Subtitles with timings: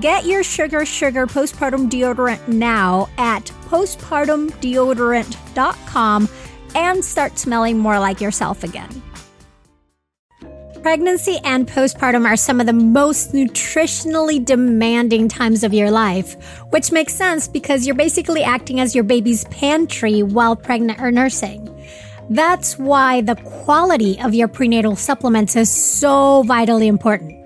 [0.00, 6.28] Get your Sugar Sugar postpartum deodorant now at postpartumdeodorant.com
[6.74, 9.02] and start smelling more like yourself again.
[10.82, 16.36] Pregnancy and postpartum are some of the most nutritionally demanding times of your life,
[16.70, 21.72] which makes sense because you're basically acting as your baby's pantry while pregnant or nursing.
[22.28, 27.45] That's why the quality of your prenatal supplements is so vitally important.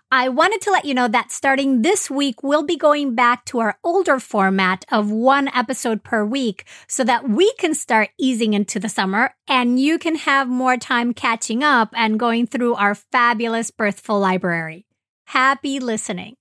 [0.13, 3.59] I wanted to let you know that starting this week, we'll be going back to
[3.59, 8.77] our older format of one episode per week so that we can start easing into
[8.77, 13.71] the summer and you can have more time catching up and going through our fabulous
[13.71, 14.85] Birthful library.
[15.27, 16.35] Happy listening.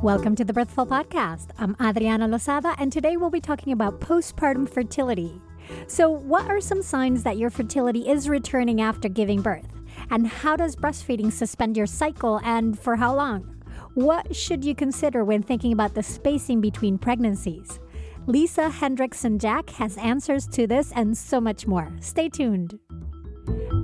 [0.00, 1.48] Welcome to the Birthful Podcast.
[1.58, 5.40] I'm Adriana Lozada, and today we'll be talking about postpartum fertility.
[5.86, 9.66] So, what are some signs that your fertility is returning after giving birth?
[10.10, 13.56] And how does breastfeeding suspend your cycle and for how long?
[13.94, 17.80] What should you consider when thinking about the spacing between pregnancies?
[18.26, 21.90] Lisa Hendrickson Jack has answers to this and so much more.
[22.00, 22.78] Stay tuned.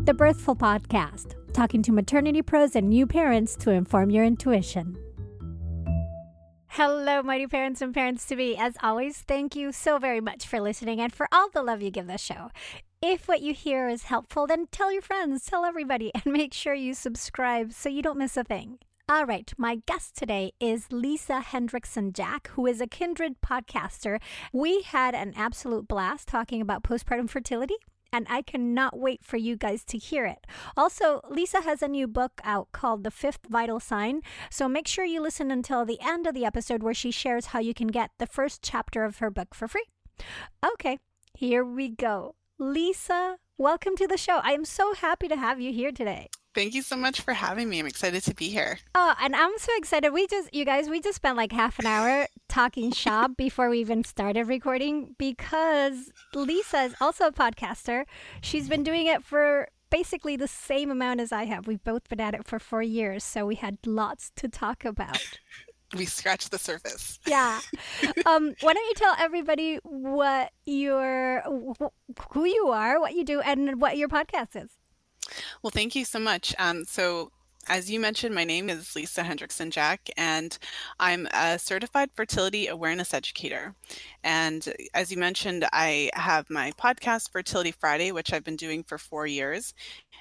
[0.04, 4.96] The Birthful Podcast, talking to maternity pros and new parents to inform your intuition.
[6.76, 8.56] Hello, mighty parents and parents to be.
[8.56, 11.90] As always, thank you so very much for listening and for all the love you
[11.90, 12.50] give the show.
[13.02, 16.72] If what you hear is helpful, then tell your friends, tell everybody, and make sure
[16.72, 18.78] you subscribe so you don't miss a thing.
[19.06, 24.18] All right, my guest today is Lisa Hendrickson Jack, who is a kindred podcaster.
[24.50, 27.76] We had an absolute blast talking about postpartum fertility
[28.12, 30.46] and I cannot wait for you guys to hear it.
[30.76, 34.20] Also, Lisa has a new book out called The Fifth Vital Sign,
[34.50, 37.58] so make sure you listen until the end of the episode where she shares how
[37.58, 39.86] you can get the first chapter of her book for free.
[40.64, 40.98] Okay,
[41.34, 42.34] here we go.
[42.58, 44.40] Lisa, welcome to the show.
[44.42, 46.28] I am so happy to have you here today.
[46.52, 47.78] Thank you so much for having me.
[47.78, 48.80] I'm excited to be here.
[48.96, 50.12] Oh, and I'm so excited.
[50.12, 53.78] We just, you guys, we just spent like half an hour talking shop before we
[53.78, 58.04] even started recording because Lisa is also a podcaster.
[58.40, 61.68] She's been doing it for basically the same amount as I have.
[61.68, 65.38] We've both been at it for four years, so we had lots to talk about.
[65.96, 67.18] we scratched the surface.
[67.26, 67.60] Yeah.
[68.26, 71.42] Um, why don't you tell everybody what your
[72.30, 74.70] who you are, what you do, and what your podcast is?
[75.62, 76.54] Well, thank you so much.
[76.58, 77.30] Um, so,
[77.68, 80.58] as you mentioned, my name is Lisa Hendrickson Jack, and
[80.98, 83.74] I'm a certified fertility awareness educator.
[84.24, 88.98] And as you mentioned, I have my podcast, Fertility Friday, which I've been doing for
[88.98, 89.74] four years.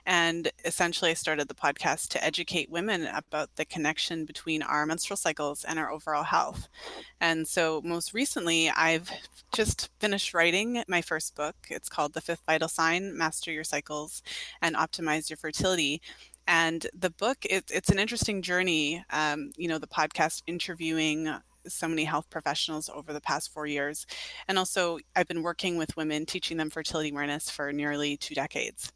[0.06, 5.18] And essentially, I started the podcast to educate women about the connection between our menstrual
[5.18, 6.68] cycles and our overall health.
[7.20, 9.12] And so, most recently, I've
[9.54, 11.56] just finished writing my first book.
[11.70, 14.24] It's called The Fifth Vital Sign Master Your Cycles
[14.62, 16.02] and Optimize Your Fertility.
[16.52, 19.06] And the book, it, it's an interesting journey.
[19.10, 21.34] Um, you know, the podcast interviewing
[21.66, 24.06] so many health professionals over the past four years.
[24.50, 28.92] And also, I've been working with women, teaching them fertility awareness for nearly two decades.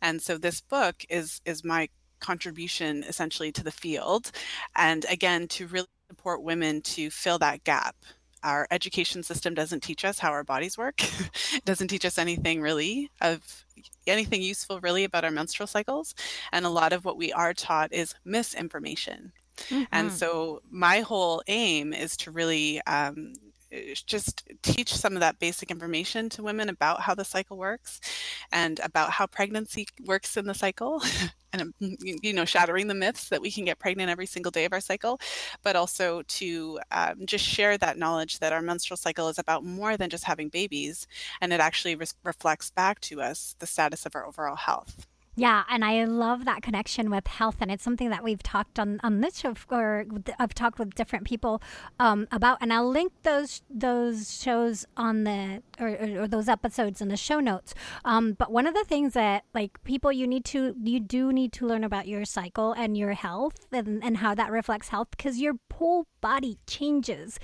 [0.00, 1.88] And so, this book is is my
[2.20, 4.30] contribution essentially to the field,
[4.76, 7.96] and again to really support women to fill that gap.
[8.42, 11.02] Our education system doesn't teach us how our bodies work.
[11.54, 13.64] it doesn't teach us anything really of
[14.06, 16.14] anything useful really about our menstrual cycles.
[16.52, 19.32] And a lot of what we are taught is misinformation.
[19.68, 19.84] Mm-hmm.
[19.92, 23.34] And so my whole aim is to really um,
[24.06, 28.00] just teach some of that basic information to women about how the cycle works
[28.50, 31.02] and about how pregnancy works in the cycle
[31.52, 34.64] and um, you know shattering the myths that we can get pregnant every single day
[34.64, 35.20] of our cycle
[35.62, 39.96] but also to um, just share that knowledge that our menstrual cycle is about more
[39.96, 41.06] than just having babies
[41.40, 45.06] and it actually re- reflects back to us the status of our overall health
[45.40, 49.00] yeah, and I love that connection with health, and it's something that we've talked on
[49.02, 50.04] on this show, or
[50.38, 51.62] I've talked with different people
[51.98, 57.00] um, about, and I'll link those those shows on the or, or, or those episodes
[57.00, 57.72] in the show notes.
[58.04, 61.54] Um, but one of the things that like people you need to you do need
[61.54, 65.38] to learn about your cycle and your health and, and how that reflects health because
[65.38, 67.38] your whole body changes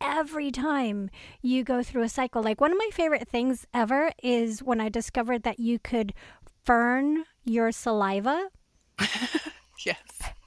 [0.00, 1.10] every time
[1.42, 2.42] you go through a cycle.
[2.42, 6.12] Like one of my favorite things ever is when I discovered that you could
[6.64, 8.48] fern your saliva.
[9.86, 9.96] yes.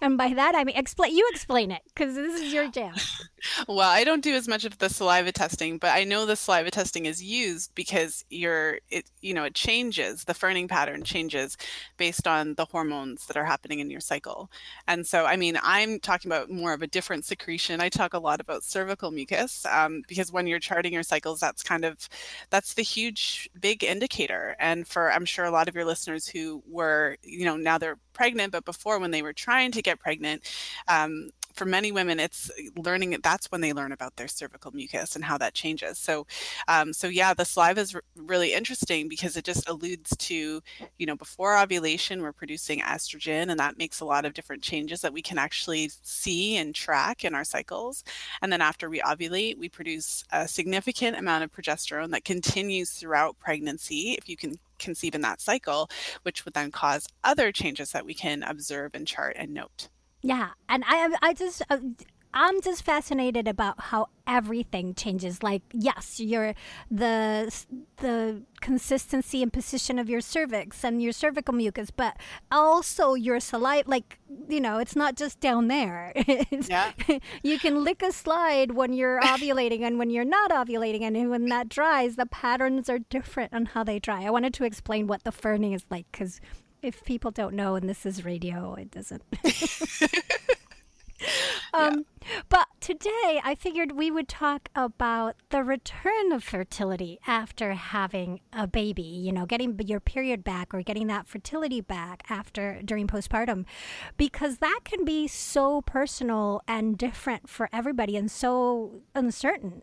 [0.02, 2.96] And by that I mean explain you explain it because this is your jam.
[3.68, 6.72] well, I don't do as much of the saliva testing, but I know the saliva
[6.72, 11.58] testing is used because you're it you know it changes the ferning pattern changes
[11.98, 14.50] based on the hormones that are happening in your cycle.
[14.88, 17.82] And so I mean I'm talking about more of a different secretion.
[17.82, 21.64] I talk a lot about cervical mucus um, because when you're charting your cycles, that's
[21.64, 22.08] kind of
[22.50, 24.56] that's the huge big indicator.
[24.60, 27.98] And for I'm sure a lot of your listeners who were you know now they're
[28.20, 30.44] pregnant, but before when they were trying to get pregnant,
[30.88, 33.18] um, for many women, it's learning.
[33.22, 35.98] That's when they learn about their cervical mucus and how that changes.
[35.98, 36.26] So,
[36.68, 40.62] um, so yeah, the saliva is r- really interesting because it just alludes to,
[40.98, 45.02] you know, before ovulation, we're producing estrogen, and that makes a lot of different changes
[45.02, 48.04] that we can actually see and track in our cycles.
[48.42, 53.38] And then after we ovulate, we produce a significant amount of progesterone that continues throughout
[53.40, 54.14] pregnancy.
[54.14, 55.90] If you can conceive in that cycle,
[56.24, 59.90] which would then cause other changes that we can observe and chart and note.
[60.22, 61.78] Yeah, and I I just uh,
[62.34, 65.42] I'm just fascinated about how everything changes.
[65.42, 66.54] Like, yes, your
[66.92, 67.52] the
[67.98, 72.18] the consistency and position of your cervix and your cervical mucus, but
[72.52, 73.90] also your saliva.
[73.90, 76.14] Like, you know, it's not just down there.
[76.52, 76.92] yeah.
[77.44, 81.48] you can lick a slide when you're ovulating and when you're not ovulating, and when
[81.48, 84.24] that dries, the patterns are different on how they dry.
[84.24, 86.40] I wanted to explain what the ferning is like because
[86.84, 89.24] if people don't know and this is radio, it doesn't.
[91.74, 92.40] Um, yeah.
[92.50, 98.68] But today I figured we would talk about the return of fertility after having a
[98.68, 103.66] baby, you know, getting your period back or getting that fertility back after during postpartum
[104.18, 109.82] because that can be so personal and different for everybody and so uncertain,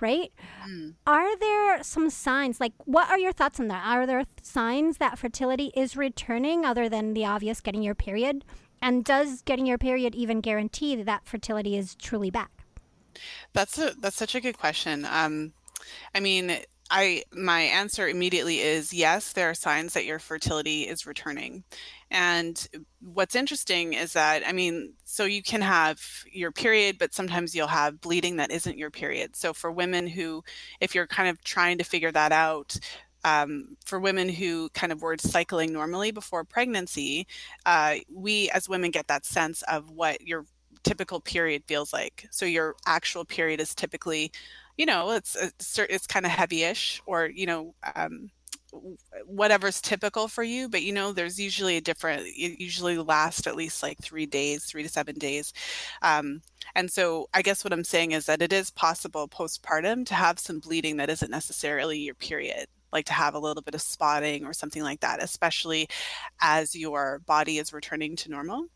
[0.00, 0.32] right?
[0.68, 0.94] Mm.
[1.06, 3.84] Are there some signs like what are your thoughts on that?
[3.84, 8.44] Are there signs that fertility is returning other than the obvious getting your period?
[8.82, 12.50] And does getting your period even guarantee that that fertility is truly back?
[13.52, 15.06] That's a that's such a good question.
[15.08, 15.52] Um,
[16.14, 16.56] I mean,
[16.90, 19.32] I my answer immediately is yes.
[19.32, 21.62] There are signs that your fertility is returning,
[22.10, 22.68] and
[23.00, 27.68] what's interesting is that I mean, so you can have your period, but sometimes you'll
[27.68, 29.36] have bleeding that isn't your period.
[29.36, 30.42] So for women who,
[30.80, 32.78] if you're kind of trying to figure that out,
[33.24, 37.26] um, for women who kind of were cycling normally before pregnancy,
[37.66, 40.44] uh, we as women get that sense of what your
[40.82, 42.26] typical period feels like.
[42.30, 44.32] So your actual period is typically,
[44.76, 47.74] you know, it's it's, it's kind of heavyish, or you know.
[47.94, 48.30] Um,
[49.26, 53.54] whatever's typical for you but you know there's usually a different it usually lasts at
[53.54, 55.52] least like three days three to seven days
[56.00, 56.40] um,
[56.74, 60.38] and so i guess what i'm saying is that it is possible postpartum to have
[60.38, 64.44] some bleeding that isn't necessarily your period like to have a little bit of spotting
[64.44, 65.88] or something like that, especially
[66.40, 68.66] as your body is returning to normal.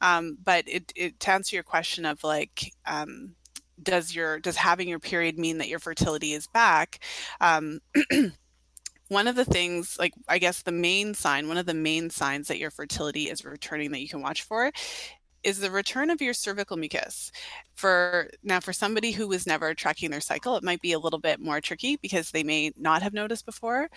[0.00, 3.34] Um, but it, it, to answer your question of like, um,
[3.82, 7.00] does your does having your period mean that your fertility is back?
[7.40, 7.80] Um,
[9.08, 12.48] one of the things like i guess the main sign one of the main signs
[12.48, 14.72] that your fertility is returning that you can watch for
[15.42, 17.30] is the return of your cervical mucus.
[17.74, 21.18] For now, for somebody who was never tracking their cycle, it might be a little
[21.18, 23.88] bit more tricky because they may not have noticed before.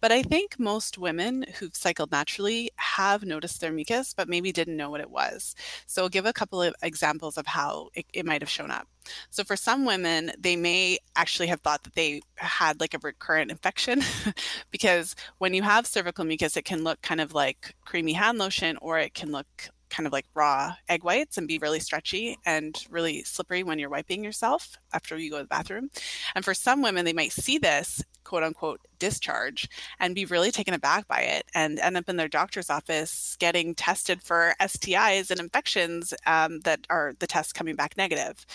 [0.00, 4.76] But I think most women who've cycled naturally have noticed their mucus, but maybe didn't
[4.76, 5.54] know what it was.
[5.86, 8.86] So I'll give a couple of examples of how it, it might have shown up.
[9.30, 13.50] So for some women, they may actually have thought that they had like a recurrent
[13.50, 14.00] infection
[14.70, 18.78] because when you have cervical mucus, it can look kind of like creamy hand lotion
[18.80, 22.84] or it can look kind of like raw egg whites and be really stretchy and
[22.90, 25.88] really slippery when you're wiping yourself after you go to the bathroom.
[26.34, 29.68] And for some women, they might see this quote unquote discharge
[30.00, 33.74] and be really taken aback by it and end up in their doctor's office getting
[33.74, 38.46] tested for STIs and infections um, that are the tests coming back negative.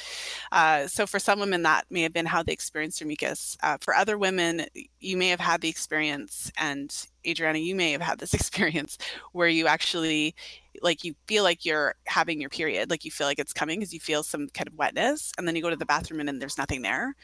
[0.52, 3.58] Uh, so for some women, that may have been how they experienced their mucus.
[3.62, 4.66] Uh, for other women,
[5.00, 8.98] you may have had the experience, and Adriana, you may have had this experience
[9.34, 10.36] where you actually
[10.82, 13.94] like you feel like you're having your period, like you feel like it's coming because
[13.94, 16.42] you feel some kind of wetness, and then you go to the bathroom and, and
[16.42, 17.16] there's nothing there.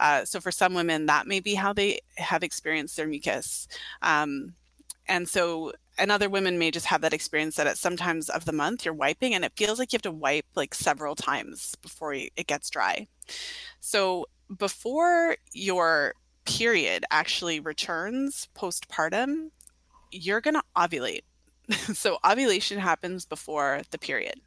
[0.00, 3.68] Uh, so for some women, that may be how they have experienced their mucus.
[4.02, 4.54] Um,
[5.06, 8.52] and so and other women may just have that experience that at sometimes of the
[8.52, 12.12] month you're wiping and it feels like you have to wipe like several times before
[12.12, 13.06] it gets dry
[13.80, 14.26] so
[14.58, 16.14] before your
[16.44, 19.50] period actually returns postpartum
[20.12, 21.22] you're going to ovulate
[21.94, 24.40] so ovulation happens before the period.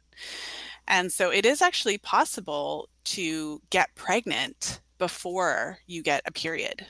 [0.88, 6.86] And so it is actually possible to get pregnant before you get a period.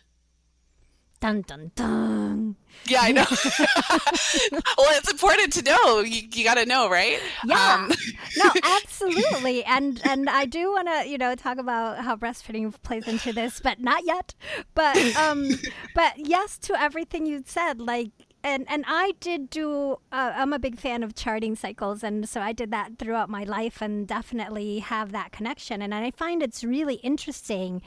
[1.22, 2.56] Dun dun dun.
[2.86, 3.24] Yeah, I know.
[4.76, 6.00] well, it's important to know.
[6.00, 7.20] You, you got to know, right?
[7.44, 7.74] Yeah.
[7.74, 7.92] Um.
[8.36, 9.62] no, absolutely.
[9.62, 13.60] And and I do want to, you know, talk about how breastfeeding plays into this,
[13.60, 14.34] but not yet.
[14.74, 15.48] But um,
[15.94, 17.80] but yes to everything you said.
[17.80, 18.10] Like
[18.42, 19.98] and and I did do.
[20.10, 23.44] Uh, I'm a big fan of charting cycles, and so I did that throughout my
[23.44, 25.82] life, and definitely have that connection.
[25.82, 27.80] And I find it's really interesting,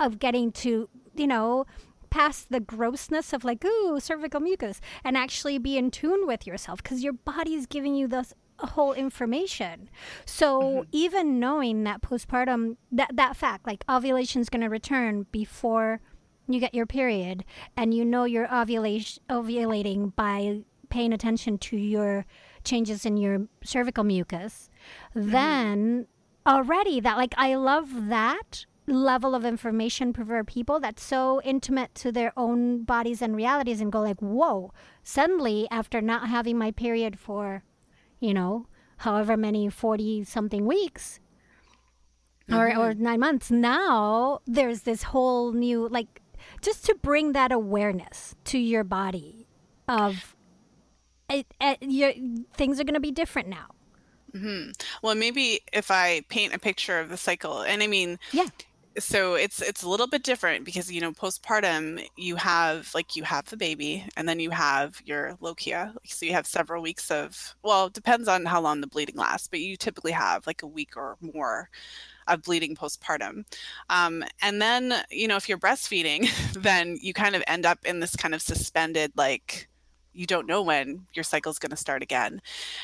[0.00, 1.66] of getting to you know
[2.10, 6.82] past the grossness of like ooh cervical mucus, and actually be in tune with yourself
[6.82, 9.88] because your body's giving you this whole information.
[10.24, 10.88] So mm-hmm.
[10.92, 16.00] even knowing that postpartum, that that fact, like ovulation is going to return before
[16.48, 17.44] you get your period
[17.76, 22.24] and you know you're ovulation, ovulating by paying attention to your
[22.64, 24.70] changes in your cervical mucus,
[25.14, 25.30] mm-hmm.
[25.30, 26.06] then
[26.46, 32.10] already that, like, I love that level of information for people that's so intimate to
[32.10, 37.18] their own bodies and realities and go like whoa suddenly after not having my period
[37.18, 37.62] for
[38.18, 38.66] you know
[38.98, 41.20] however many 40 something weeks
[42.48, 42.58] mm-hmm.
[42.58, 46.22] or, or nine months now there's this whole new like
[46.62, 49.46] just to bring that awareness to your body
[49.86, 50.36] of
[51.30, 53.66] it, it things are going to be different now.
[54.34, 54.72] Mm-hmm.
[55.02, 58.46] Well, maybe if I paint a picture of the cycle, and I mean, yeah.
[58.98, 63.22] So it's it's a little bit different because you know postpartum you have like you
[63.22, 67.54] have the baby and then you have your lochia so you have several weeks of
[67.62, 70.96] well depends on how long the bleeding lasts but you typically have like a week
[70.96, 71.68] or more
[72.28, 73.44] of bleeding postpartum.
[73.90, 76.30] Um, and then, you know, if you're breastfeeding,
[76.62, 79.68] then you kind of end up in this kind of suspended, like,
[80.18, 82.42] you don't know when your cycle is going to start again.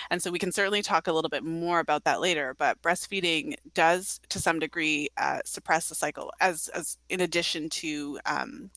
[0.09, 2.55] And so we can certainly talk a little bit more about that later.
[2.57, 8.21] But breastfeeding does, to some degree, uh, suppress the cycle, as, as in addition to
[8.25, 8.71] um,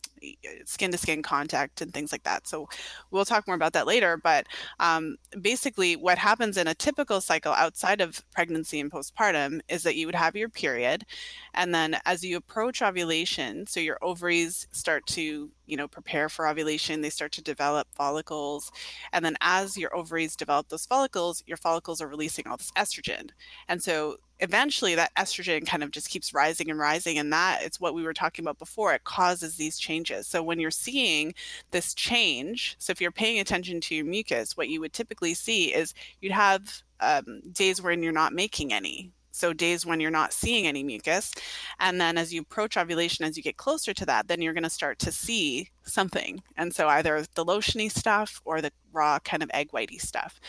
[0.65, 2.47] skin to skin contact and things like that.
[2.47, 2.67] So
[3.11, 4.17] we'll talk more about that later.
[4.17, 4.47] But
[4.79, 9.95] um, basically, what happens in a typical cycle outside of pregnancy and postpartum is that
[9.95, 11.05] you would have your period.
[11.53, 16.47] And then as you approach ovulation, so your ovaries start to you know prepare for
[16.47, 18.71] ovulation they start to develop follicles
[19.13, 23.29] and then as your ovaries develop those follicles your follicles are releasing all this estrogen
[23.67, 27.79] and so eventually that estrogen kind of just keeps rising and rising and that it's
[27.79, 31.33] what we were talking about before it causes these changes so when you're seeing
[31.71, 35.73] this change so if you're paying attention to your mucus what you would typically see
[35.73, 40.33] is you'd have um, days when you're not making any so days when you're not
[40.33, 41.31] seeing any mucus.
[41.79, 44.63] And then as you approach ovulation, as you get closer to that, then you're going
[44.63, 46.41] to start to see something.
[46.57, 50.39] And so either the lotiony stuff or the raw kind of egg whitey stuff.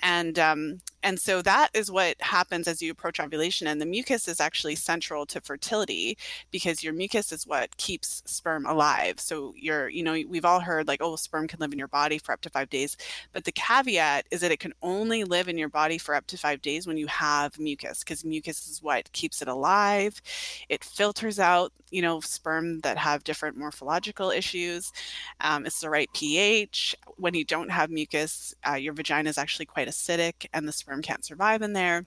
[0.00, 3.66] And um, and so that is what happens as you approach ovulation.
[3.66, 6.18] And the mucus is actually central to fertility
[6.50, 9.18] because your mucus is what keeps sperm alive.
[9.18, 12.18] So you're, you know, we've all heard like, oh, sperm can live in your body
[12.18, 12.96] for up to five days.
[13.32, 16.36] But the caveat is that it can only live in your body for up to
[16.36, 20.20] five days when you have mucus, because mucus is what keeps it alive.
[20.68, 24.92] It filters out, you know, sperm that have different morphological issues.
[25.40, 26.94] Um, it's the right pH.
[27.16, 31.02] When you don't have mucus, uh, your vagina is actually quite acidic and the sperm
[31.02, 32.06] can't survive in there.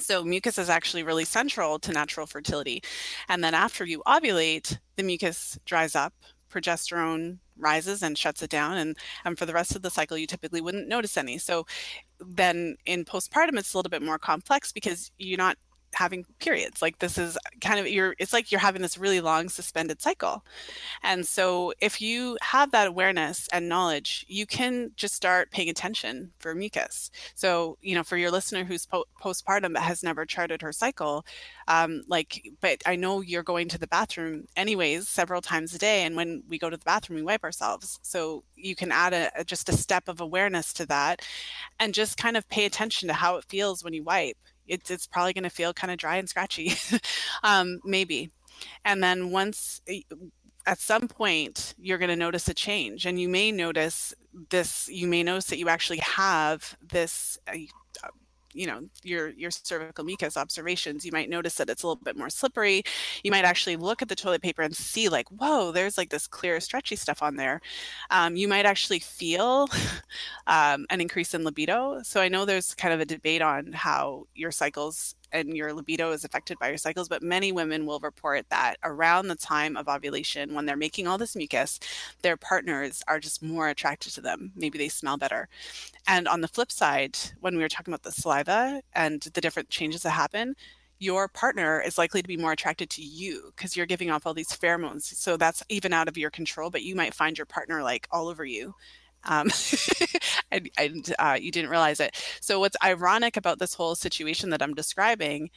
[0.00, 2.82] So, mucus is actually really central to natural fertility.
[3.28, 6.12] And then after you ovulate, the mucus dries up,
[6.50, 8.76] progesterone rises and shuts it down.
[8.76, 11.38] And, and for the rest of the cycle, you typically wouldn't notice any.
[11.38, 11.66] So,
[12.18, 15.58] then in postpartum, it's a little bit more complex because you're not
[15.94, 19.48] having periods like this is kind of you're it's like you're having this really long
[19.48, 20.44] suspended cycle.
[21.02, 26.32] And so if you have that awareness and knowledge you can just start paying attention
[26.38, 27.10] for mucus.
[27.34, 31.24] So you know for your listener who's po- postpartum but has never charted her cycle
[31.68, 36.04] um, like but i know you're going to the bathroom anyways several times a day.
[36.04, 37.98] And when we go to the bathroom we wipe ourselves.
[38.02, 41.22] So you can add a, a just a step of awareness to that
[41.78, 45.06] and just kind of pay attention to how it feels when you wipe it's, it's
[45.06, 46.72] probably going to feel kind of dry and scratchy,
[47.42, 48.30] um, maybe.
[48.84, 50.00] And then once eh,
[50.66, 54.14] at some point you're going to notice a change and you may notice
[54.50, 57.56] this you may notice that you actually have this uh,
[58.54, 62.16] you know your your cervical mucus observations you might notice that it's a little bit
[62.16, 62.82] more slippery.
[63.22, 66.26] You might actually look at the toilet paper and see like whoa there's like this
[66.26, 67.60] clear stretchy stuff on there.
[68.10, 69.68] Um, you might actually feel
[70.46, 72.00] um, an increase in libido.
[72.02, 76.12] So i know there's kind of a debate on how your cycles and your libido
[76.12, 79.88] is affected by your cycles, but many women will report that around the time of
[79.88, 81.78] ovulation, when they're making all this mucus,
[82.22, 84.52] their partners are just more attracted to them.
[84.56, 85.48] Maybe they smell better.
[86.06, 89.68] And on the flip side, when we were talking about the saliva and the different
[89.68, 90.54] changes that happen,
[91.00, 94.32] your partner is likely to be more attracted to you because you're giving off all
[94.32, 95.02] these pheromones.
[95.02, 98.28] So that's even out of your control, but you might find your partner like all
[98.28, 98.74] over you
[99.26, 99.48] um,
[100.54, 102.16] and, and uh, you didn't realize it.
[102.40, 105.50] So what's ironic about this whole situation that I'm describing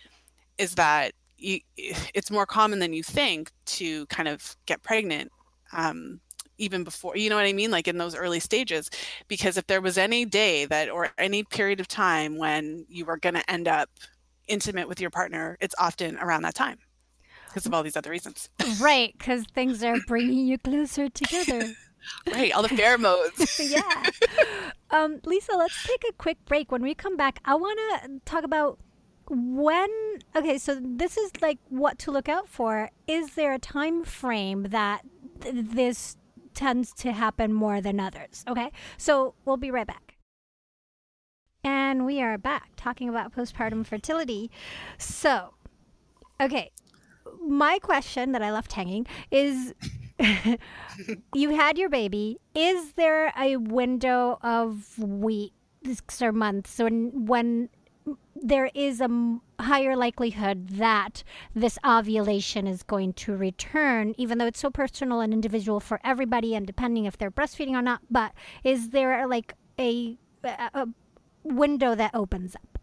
[0.57, 5.31] is that you, it's more common than you think to kind of get pregnant
[5.71, 6.19] um,
[6.57, 7.69] even before you know what i mean?
[7.69, 8.89] Like in those early stages.
[9.27, 13.17] Because if there was any day that or any period of time when you were
[13.17, 13.89] going to end up
[14.47, 16.77] intimate with your partner it's often around that time
[17.47, 18.49] because of all these other reasons.
[18.81, 21.75] Right because things are bringing you closer together
[22.31, 23.59] right, all the pheromones.
[23.71, 24.09] yeah.
[24.91, 26.71] Um, Lisa, let's take a quick break.
[26.71, 28.79] When we come back, I want to talk about
[29.29, 29.89] when.
[30.35, 32.89] Okay, so this is like what to look out for.
[33.07, 35.01] Is there a time frame that
[35.41, 36.17] th- this
[36.53, 38.43] tends to happen more than others?
[38.47, 40.17] Okay, so we'll be right back.
[41.63, 44.49] And we are back talking about postpartum fertility.
[44.97, 45.55] So,
[46.39, 46.71] okay,
[47.45, 49.73] my question that I left hanging is
[51.33, 52.39] you had your baby.
[52.55, 57.69] Is there a window of weeks or months when, when
[58.35, 64.59] there is a higher likelihood that this ovulation is going to return, even though it's
[64.59, 68.01] so personal and individual for everybody and depending if they're breastfeeding or not?
[68.09, 70.87] But is there like a, a
[71.43, 72.76] window that opens up?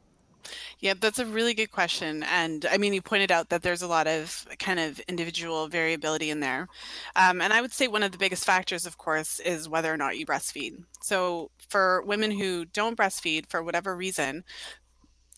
[0.78, 2.22] Yeah, that's a really good question.
[2.24, 6.30] And I mean, you pointed out that there's a lot of kind of individual variability
[6.30, 6.68] in there.
[7.16, 9.96] Um, and I would say one of the biggest factors, of course, is whether or
[9.96, 10.84] not you breastfeed.
[11.02, 14.44] So for women who don't breastfeed for whatever reason,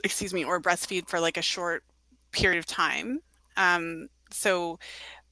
[0.04, 1.84] excuse me, or breastfeed for like a short
[2.32, 3.20] period of time.
[3.56, 4.78] Um, so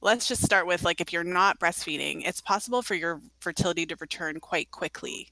[0.01, 3.95] let's just start with like if you're not breastfeeding, it's possible for your fertility to
[3.99, 5.29] return quite quickly.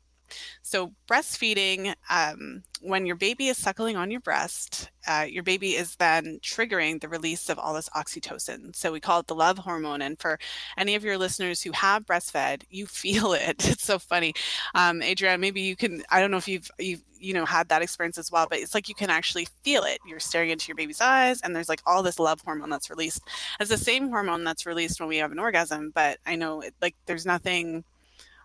[0.61, 5.95] So, breastfeeding, um, when your baby is suckling on your breast, uh, your baby is
[5.97, 8.75] then triggering the release of all this oxytocin.
[8.75, 10.01] So, we call it the love hormone.
[10.01, 10.39] And for
[10.77, 13.69] any of your listeners who have breastfed, you feel it.
[13.73, 14.33] It's so funny.
[14.75, 17.81] Um, Adrienne, maybe you can, I don't know if you've, you've, you know, had that
[17.81, 19.99] experience as well, but it's like you can actually feel it.
[20.05, 23.21] You're staring into your baby's eyes, and there's like all this love hormone that's released.
[23.59, 26.73] It's the same hormone that's released when we have an orgasm, but I know it,
[26.81, 27.85] like there's nothing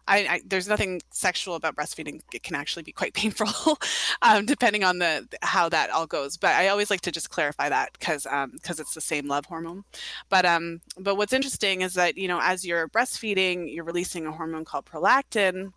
[0.08, 2.20] I, I, there's nothing sexual about breastfeeding.
[2.32, 3.78] It can actually be quite painful,
[4.22, 6.36] um, depending on the how that all goes.
[6.36, 9.46] But I always like to just clarify that because because um, it's the same love
[9.46, 9.84] hormone.
[10.28, 14.32] But um, but what's interesting is that you know as you're breastfeeding, you're releasing a
[14.32, 15.72] hormone called prolactin,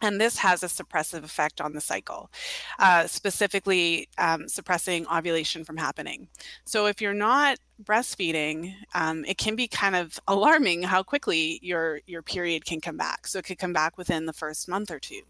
[0.00, 2.30] and this has a suppressive effect on the cycle,
[2.78, 6.28] uh, specifically um, suppressing ovulation from happening.
[6.64, 12.00] So, if you're not breastfeeding, um, it can be kind of alarming how quickly your
[12.06, 13.26] your period can come back.
[13.26, 15.22] So, it could come back within the first month or two.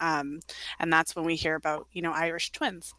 [0.00, 0.40] Um,
[0.78, 2.94] and that's when we hear about, you know, Irish twins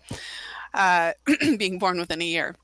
[0.76, 1.14] uh,
[1.58, 2.56] being born within a year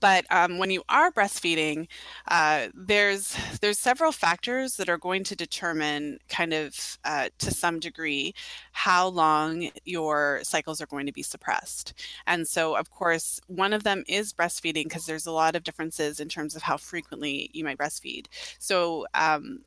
[0.00, 1.88] but um, when you are breastfeeding,
[2.28, 7.80] uh, there's there's several factors that are going to determine, kind of uh, to some
[7.80, 8.34] degree,
[8.72, 11.94] how long your cycles are going to be suppressed.
[12.26, 16.20] And so, of course, one of them is breastfeeding because there's a lot of differences
[16.20, 18.26] in terms of how frequently you might breastfeed.
[18.58, 19.06] So.
[19.14, 19.60] Um,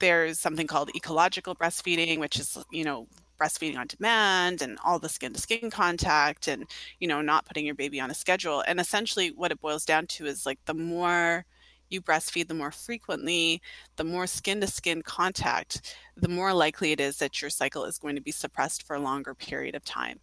[0.00, 5.08] there's something called ecological breastfeeding, which is, you know, breastfeeding on demand and all the
[5.08, 6.64] skin to skin contact and
[7.00, 10.06] you know not putting your baby on a schedule and essentially what it boils down
[10.06, 11.44] to is like the more
[11.88, 13.62] you breastfeed the more frequently,
[13.96, 17.98] the more skin to skin contact, the more likely it is that your cycle is
[17.98, 20.18] going to be suppressed for a longer period of time.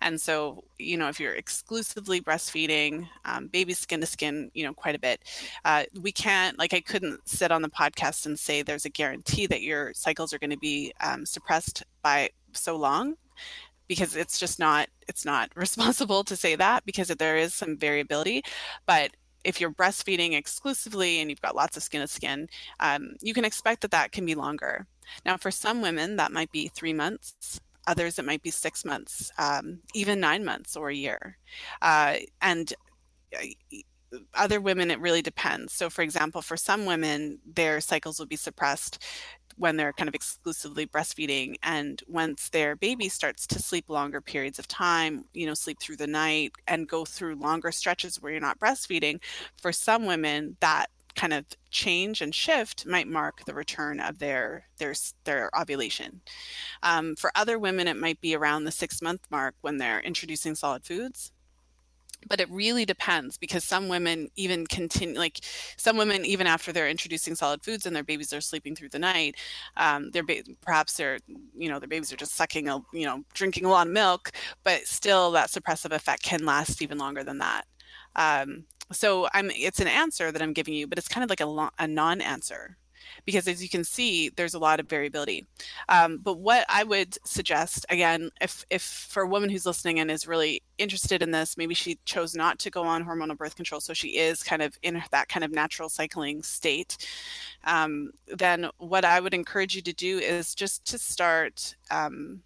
[0.00, 4.72] And so, you know, if you're exclusively breastfeeding um, baby skin to skin, you know,
[4.72, 5.20] quite a bit,
[5.64, 9.46] uh, we can't, like, I couldn't sit on the podcast and say there's a guarantee
[9.46, 13.14] that your cycles are going to be um, suppressed by so long
[13.88, 18.42] because it's just not it's not responsible to say that because there is some variability
[18.86, 19.10] but
[19.44, 22.48] if you're breastfeeding exclusively and you've got lots of skin to skin,
[22.80, 24.86] um, you can expect that that can be longer.
[25.24, 27.60] Now, for some women, that might be three months.
[27.86, 31.38] Others, it might be six months, um, even nine months or a year.
[31.80, 32.72] Uh, and
[33.34, 33.46] uh,
[34.34, 35.72] other women, it really depends.
[35.72, 39.02] So, for example, for some women, their cycles will be suppressed
[39.60, 44.58] when they're kind of exclusively breastfeeding and once their baby starts to sleep longer periods
[44.58, 48.40] of time you know sleep through the night and go through longer stretches where you're
[48.40, 49.20] not breastfeeding
[49.60, 54.64] for some women that kind of change and shift might mark the return of their
[54.78, 54.94] their
[55.24, 56.20] their ovulation.
[56.82, 60.54] Um, for other women, it might be around the six month mark when they're introducing
[60.54, 61.32] solid foods
[62.28, 65.40] but it really depends because some women even continue like
[65.76, 68.98] some women even after they're introducing solid foods and their babies are sleeping through the
[68.98, 69.36] night
[69.76, 71.18] um, their ba- perhaps they're
[71.56, 74.32] you know their babies are just sucking a you know drinking a lot of milk
[74.64, 77.64] but still that suppressive effect can last even longer than that.
[78.16, 81.40] Um, so i'm it's an answer that i'm giving you but it's kind of like
[81.40, 82.76] a, lo- a non-answer
[83.24, 85.46] because as you can see, there's a lot of variability.
[85.88, 90.10] Um, but what I would suggest, again, if, if for a woman who's listening and
[90.10, 93.80] is really interested in this, maybe she chose not to go on hormonal birth control,
[93.80, 97.06] so she is kind of in that kind of natural cycling state,
[97.64, 101.76] um, then what I would encourage you to do is just to start.
[101.90, 102.42] Um,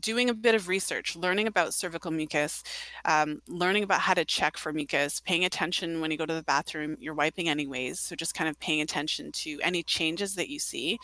[0.00, 2.62] doing a bit of research, learning about cervical mucus,
[3.04, 6.42] um, learning about how to check for mucus, paying attention when you go to the
[6.42, 8.00] bathroom, you're wiping anyways.
[8.00, 10.98] So just kind of paying attention to any changes that you see.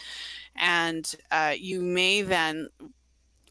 [0.57, 2.69] And uh, you may then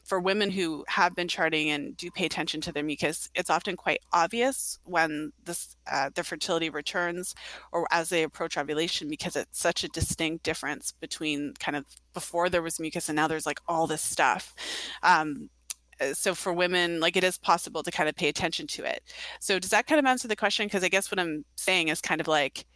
[0.06, 3.76] for women who have been charting and do pay attention to their mucus, it's often
[3.76, 7.34] quite obvious when this uh, their fertility returns
[7.72, 12.48] or as they approach ovulation because it's such a distinct difference between kind of before
[12.48, 14.54] there was mucus and now there's like all this stuff.
[15.02, 15.50] Um,
[16.00, 19.02] uh, so for women like it is possible to kind of pay attention to it
[19.40, 22.02] so does that kind of answer the question because i guess what i'm saying is
[22.02, 22.66] kind of like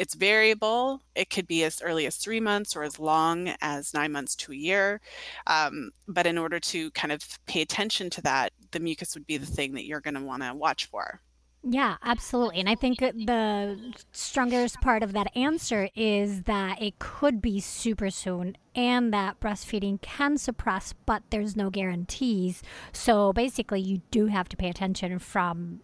[0.00, 1.02] it's variable.
[1.14, 4.52] It could be as early as three months or as long as nine months to
[4.52, 4.98] a year.
[5.46, 9.36] Um, but in order to kind of pay attention to that, the mucus would be
[9.36, 11.20] the thing that you're going to want to watch for.
[11.62, 12.60] Yeah, absolutely.
[12.60, 13.78] And I think the
[14.12, 20.00] strongest part of that answer is that it could be super soon and that breastfeeding
[20.00, 22.62] can suppress, but there's no guarantees.
[22.94, 25.80] So basically, you do have to pay attention from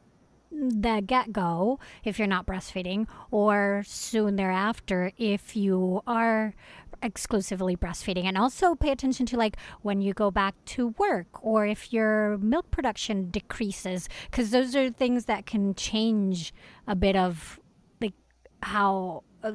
[0.51, 6.55] the get go if you're not breastfeeding, or soon thereafter if you are
[7.03, 8.25] exclusively breastfeeding.
[8.25, 12.39] And also pay attention to like when you go back to work or if your
[12.39, 16.55] milk production decreases because those are things that can change
[16.87, 17.61] a bit of
[18.01, 18.15] like
[18.63, 19.53] how uh,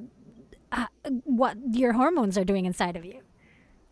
[0.71, 0.86] uh,
[1.23, 3.21] what your hormones are doing inside of you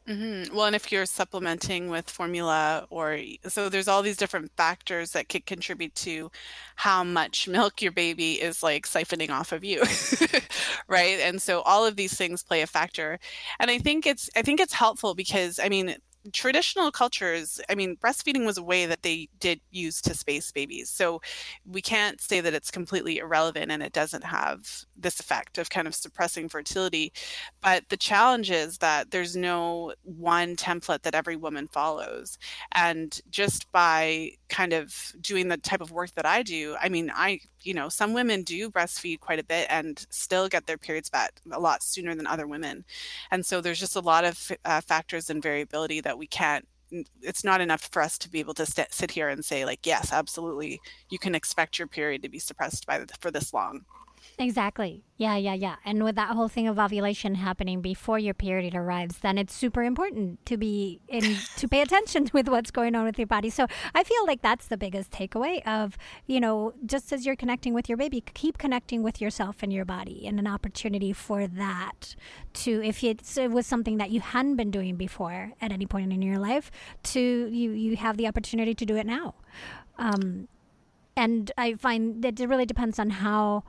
[0.09, 0.55] Mm-hmm.
[0.55, 5.29] Well, and if you're supplementing with formula, or so there's all these different factors that
[5.29, 6.31] could contribute to
[6.77, 9.83] how much milk your baby is like siphoning off of you,
[10.87, 11.19] right?
[11.19, 13.19] And so all of these things play a factor.
[13.59, 15.95] And I think it's I think it's helpful because I mean
[16.34, 20.89] traditional cultures, I mean, breastfeeding was a way that they did use to space babies.
[20.89, 21.21] So
[21.65, 25.88] we can't say that it's completely irrelevant and it doesn't have this effect of kind
[25.88, 27.13] of suppressing fertility.
[27.62, 32.38] But the challenge is that there's no one template that every woman follows.
[32.73, 37.12] And just by kind of doing the type of work that I do, I mean,
[37.13, 41.10] I, you know, some women do breastfeed quite a bit and still get their periods
[41.10, 42.84] back a lot sooner than other women.
[43.32, 46.67] And so there's just a lot of uh, factors and variability that we can't
[47.21, 49.86] it's not enough for us to be able to st- sit here and say like
[49.86, 50.79] yes absolutely
[51.10, 53.82] you can expect your period to be suppressed by the, for this long
[54.41, 55.03] Exactly.
[55.17, 55.75] Yeah, yeah, yeah.
[55.84, 59.84] And with that whole thing of ovulation happening before your period arrives, then it's super
[59.84, 63.49] important to be in to pay attention with what's going on with your body.
[63.49, 67.73] So I feel like that's the biggest takeaway of, you know, just as you're connecting
[67.73, 72.15] with your baby, keep connecting with yourself and your body and an opportunity for that
[72.53, 76.13] to if it's, it was something that you hadn't been doing before at any point
[76.13, 76.71] in your life,
[77.03, 79.36] to you you have the opportunity to do it now.
[79.97, 80.47] Um
[81.17, 83.63] and I find that it really depends on how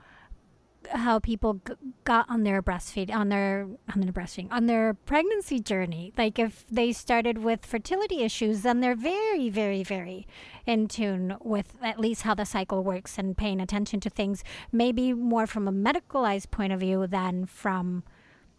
[0.92, 5.60] how people g- got on their breastfeed on their on their breastfeeding on their pregnancy
[5.60, 6.12] journey.
[6.16, 10.26] Like if they started with fertility issues then they're very very very
[10.66, 15.12] in tune with at least how the cycle works and paying attention to things maybe
[15.12, 18.02] more from a medicalized point of view than from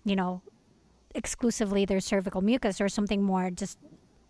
[0.06, 0.42] you know
[1.14, 3.78] exclusively their cervical mucus or something more just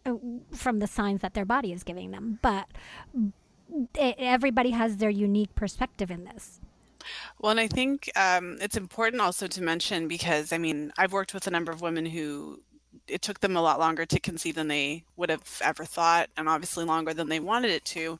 [0.06, 0.13] uh,
[0.51, 2.39] from the signs that their body is giving them.
[2.41, 2.67] But
[3.93, 6.60] it, everybody has their unique perspective in this
[7.39, 11.33] well, and I think um, it's important also to mention because I mean, I've worked
[11.33, 12.61] with a number of women who
[13.07, 16.47] it took them a lot longer to conceive than they would have ever thought, and
[16.47, 18.17] obviously longer than they wanted it to.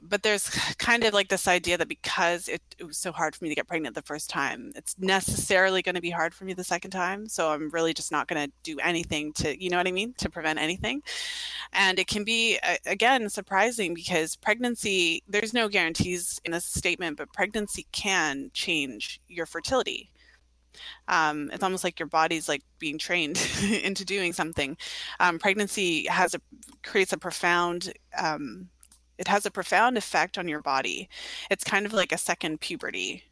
[0.00, 3.44] But there's kind of like this idea that because it, it was so hard for
[3.44, 6.54] me to get pregnant the first time, it's necessarily going to be hard for me
[6.54, 7.28] the second time.
[7.28, 10.14] So I'm really just not going to do anything to, you know what I mean,
[10.18, 11.02] to prevent anything.
[11.72, 17.32] And it can be, again, surprising because pregnancy, there's no guarantees in this statement, but
[17.32, 20.12] pregnancy can change your fertility
[21.08, 23.36] um, it's almost like your body's like being trained
[23.82, 24.76] into doing something.
[25.20, 26.40] Um, pregnancy has a
[26.82, 28.68] creates a profound um,
[29.22, 31.08] it has a profound effect on your body.
[31.48, 33.22] It's kind of like a second puberty.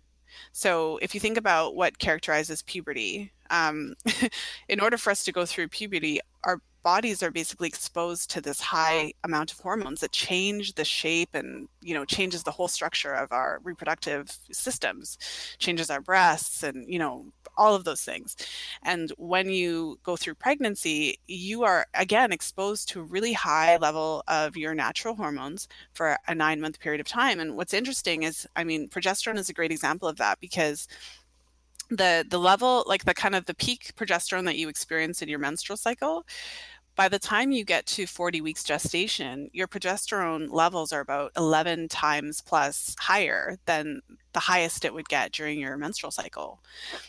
[0.52, 3.94] So if you think about what characterizes puberty, um,
[4.68, 8.60] in order for us to go through puberty, our bodies are basically exposed to this
[8.60, 13.12] high amount of hormones that change the shape and you know changes the whole structure
[13.12, 15.18] of our reproductive systems
[15.58, 18.36] changes our breasts and you know all of those things.
[18.82, 24.22] And when you go through pregnancy you are again exposed to a really high level
[24.28, 27.40] of your natural hormones for a 9 month period of time.
[27.40, 30.88] And what's interesting is i mean progesterone is a great example of that because
[31.90, 35.40] the the level like the kind of the peak progesterone that you experience in your
[35.40, 36.24] menstrual cycle
[37.00, 41.88] by the time you get to 40 weeks gestation, your progesterone levels are about 11
[41.88, 44.02] times plus higher than
[44.34, 46.60] the highest it would get during your menstrual cycle.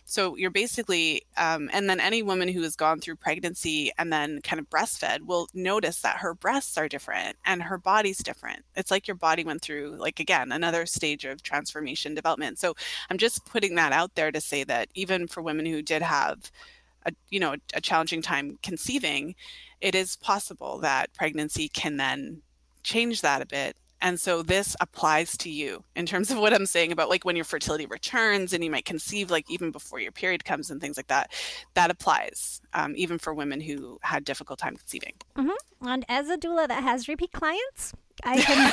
[0.05, 4.39] So you're basically, um, and then any woman who has gone through pregnancy and then
[4.43, 8.63] kind of breastfed will notice that her breasts are different and her body's different.
[8.77, 12.59] It's like your body went through, like, again, another stage of transformation development.
[12.59, 12.75] So
[13.09, 16.49] I'm just putting that out there to say that even for women who did have
[17.05, 19.35] a, you know, a challenging time conceiving,
[19.81, 22.41] it is possible that pregnancy can then
[22.83, 23.75] change that a bit.
[24.03, 27.35] And so this applies to you in terms of what I'm saying about like when
[27.35, 30.97] your fertility returns and you might conceive like even before your period comes and things
[30.97, 31.31] like that.
[31.75, 35.13] That applies um, even for women who had difficult time conceiving.
[35.37, 35.87] Mm-hmm.
[35.87, 38.71] And as a doula that has repeat clients, I can.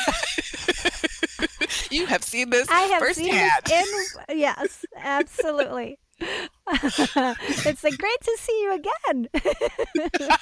[1.90, 3.52] you have seen this I have firsthand.
[3.66, 5.98] seen this in yes, absolutely.
[6.70, 9.28] it's like great to see you again.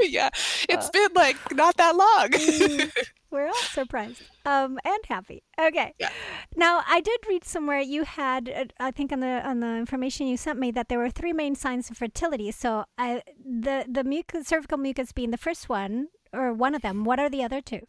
[0.00, 0.30] yeah,
[0.68, 2.30] it's been like not that long.
[2.30, 2.92] Mm,
[3.30, 5.42] we're all surprised um, and happy.
[5.60, 5.94] Okay.
[5.98, 6.10] Yeah.
[6.56, 10.26] Now I did read somewhere you had, uh, I think on the on the information
[10.26, 12.50] you sent me that there were three main signs of fertility.
[12.50, 17.04] So I, the the mucus, cervical mucus being the first one or one of them.
[17.04, 17.86] What are the other two?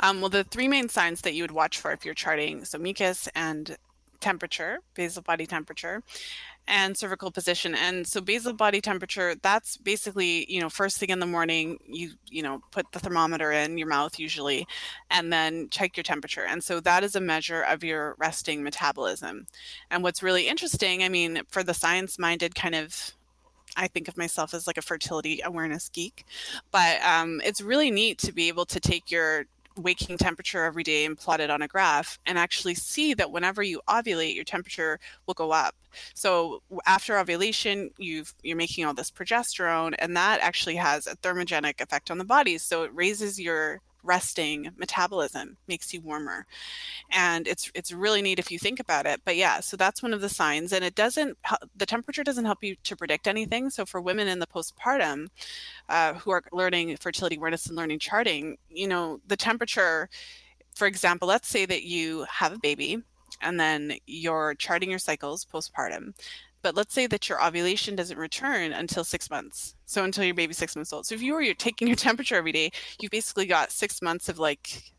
[0.00, 2.78] Um, well, the three main signs that you would watch for if you're charting so
[2.78, 3.76] mucus and
[4.20, 6.02] temperature, basal body temperature,
[6.68, 7.74] and cervical position.
[7.74, 12.12] And so basal body temperature, that's basically, you know, first thing in the morning, you,
[12.28, 14.66] you know, put the thermometer in your mouth usually,
[15.10, 16.44] and then check your temperature.
[16.44, 19.46] And so that is a measure of your resting metabolism.
[19.90, 23.12] And what's really interesting, I mean, for the science minded kind of
[23.76, 26.24] I think of myself as like a fertility awareness geek,
[26.72, 31.04] but um, it's really neat to be able to take your waking temperature every day
[31.04, 34.98] and plot it on a graph and actually see that whenever you ovulate your temperature
[35.26, 35.74] will go up.
[36.14, 41.80] So after ovulation you've you're making all this progesterone and that actually has a thermogenic
[41.80, 42.58] effect on the body.
[42.58, 46.46] So it raises your resting metabolism makes you warmer.
[47.10, 50.12] And it's it's really neat if you think about it but yeah so that's one
[50.12, 51.36] of the signs and it doesn't
[51.76, 55.28] the temperature doesn't help you to predict anything so for women in the postpartum
[55.88, 60.08] uh, who are learning fertility awareness and learning charting you know the temperature
[60.74, 63.02] for example let's say that you have a baby
[63.42, 66.12] and then you're charting your cycles postpartum
[66.62, 69.74] but let's say that your ovulation doesn't return until six months.
[69.86, 71.06] So until your baby's six months old.
[71.06, 72.70] So if you were you're taking your temperature every day,
[73.00, 74.92] you've basically got six months of like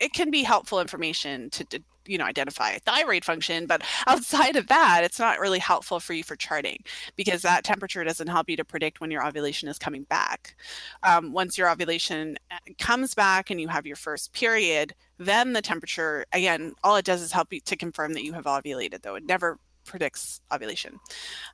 [0.00, 4.66] it can be helpful information to, to, you know identify thyroid function but outside of
[4.68, 6.78] that it's not really helpful for you for charting
[7.14, 10.56] because that temperature doesn't help you to predict when your ovulation is coming back
[11.02, 15.62] um, once your ovulation uh, comes back and you have your first period then the
[15.62, 19.14] temperature again all it does is help you to confirm that you have ovulated though
[19.14, 19.58] it never
[19.90, 21.00] predicts ovulation.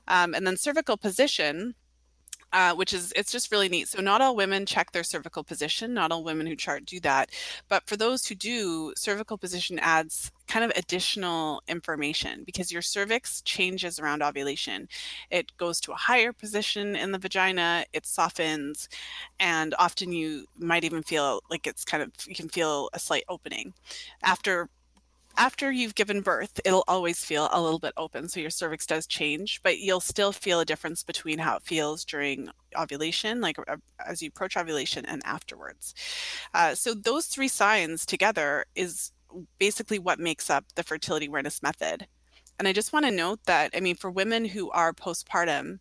[0.07, 1.73] Um, and then cervical position,
[2.53, 3.87] uh, which is it's just really neat.
[3.89, 5.93] So not all women check their cervical position.
[5.93, 7.31] Not all women who chart do that,
[7.67, 13.41] but for those who do, cervical position adds kind of additional information because your cervix
[13.41, 14.87] changes around ovulation.
[15.29, 17.85] It goes to a higher position in the vagina.
[17.91, 18.87] It softens,
[19.39, 23.23] and often you might even feel like it's kind of you can feel a slight
[23.27, 23.73] opening
[24.23, 24.69] after
[25.37, 28.27] after you've given birth, it'll always feel a little bit open.
[28.27, 32.03] So your cervix does change, but you'll still feel a difference between how it feels
[32.03, 35.93] during ovulation, like uh, as you approach ovulation and afterwards.
[36.53, 39.11] Uh, so those three signs together is
[39.59, 42.07] basically what makes up the fertility awareness method.
[42.59, 45.79] And I just want to note that, I mean, for women who are postpartum,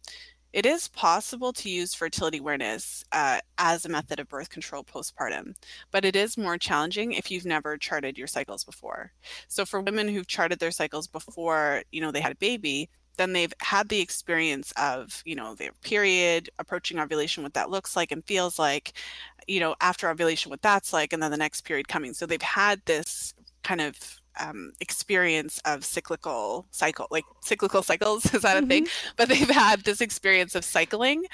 [0.56, 5.54] it is possible to use fertility awareness uh, as a method of birth control postpartum,
[5.90, 9.12] but it is more challenging if you've never charted your cycles before.
[9.48, 12.88] So for women who've charted their cycles before, you know, they had a baby,
[13.18, 17.94] then they've had the experience of, you know, their period, approaching ovulation, what that looks
[17.94, 18.94] like and feels like,
[19.46, 22.14] you know, after ovulation, what that's like, and then the next period coming.
[22.14, 23.94] So they've had this kind of
[24.40, 28.64] um, experience of cyclical cycle, like cyclical cycles, is that mm-hmm.
[28.64, 28.84] a thing?
[28.84, 29.08] Mm-hmm.
[29.16, 31.24] But they've had this experience of cycling.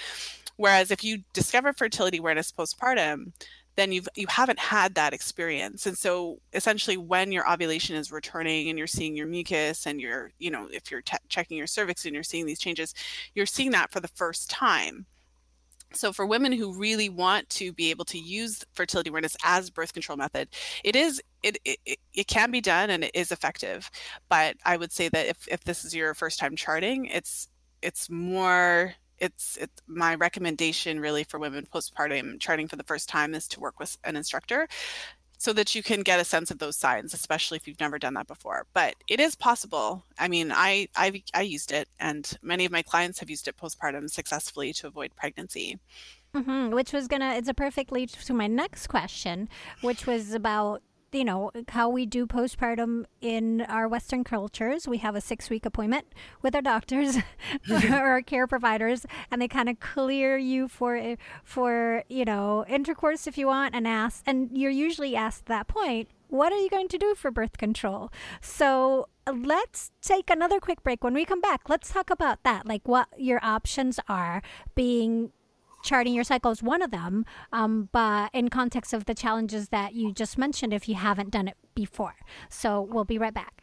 [0.57, 3.33] Whereas if you discover fertility awareness postpartum,
[3.77, 8.69] then you've you haven't had that experience and so essentially when your ovulation is returning
[8.69, 12.05] and you're seeing your mucus and you're you know if you're te- checking your cervix
[12.05, 12.95] and you're seeing these changes
[13.35, 15.07] you're seeing that for the first time
[15.97, 19.93] so for women who really want to be able to use fertility awareness as birth
[19.93, 20.49] control method
[20.85, 23.91] it is it, it it can be done and it is effective.
[24.29, 27.49] But i would say that if, if this is your first time charting it's
[27.83, 33.35] it's more it's it's my recommendation really for women postpartum charting for the first time
[33.35, 34.69] is to work with an instructor
[35.43, 38.15] so that you can get a sense of those signs, especially if you've never done
[38.15, 38.65] that before.
[38.75, 40.05] But it is possible.
[40.17, 43.57] I mean, I I, I used it, and many of my clients have used it
[43.57, 45.81] postpartum successfully to avoid pregnancy.
[46.33, 49.49] Mm-hmm, which was gonna, it's a perfect lead to my next question,
[49.81, 50.81] which was about
[51.13, 54.89] you know, how we do postpartum in our Western cultures.
[54.89, 56.07] We have a six week appointment
[56.41, 57.19] with our doctors
[57.71, 63.27] or our care providers, and they kind of clear you for, for, you know, intercourse
[63.27, 64.23] if you want and ask.
[64.27, 67.59] And you're usually asked at that point, what are you going to do for birth
[67.59, 68.11] control?
[68.41, 71.05] So let's take another quick break.
[71.05, 74.43] When we come back, let's talk about that, like what your options are
[74.75, 75.33] being
[75.83, 79.95] charting your cycle is one of them, um, but in context of the challenges that
[79.95, 82.15] you just mentioned, if you haven't done it before.
[82.49, 83.63] So we'll be right back.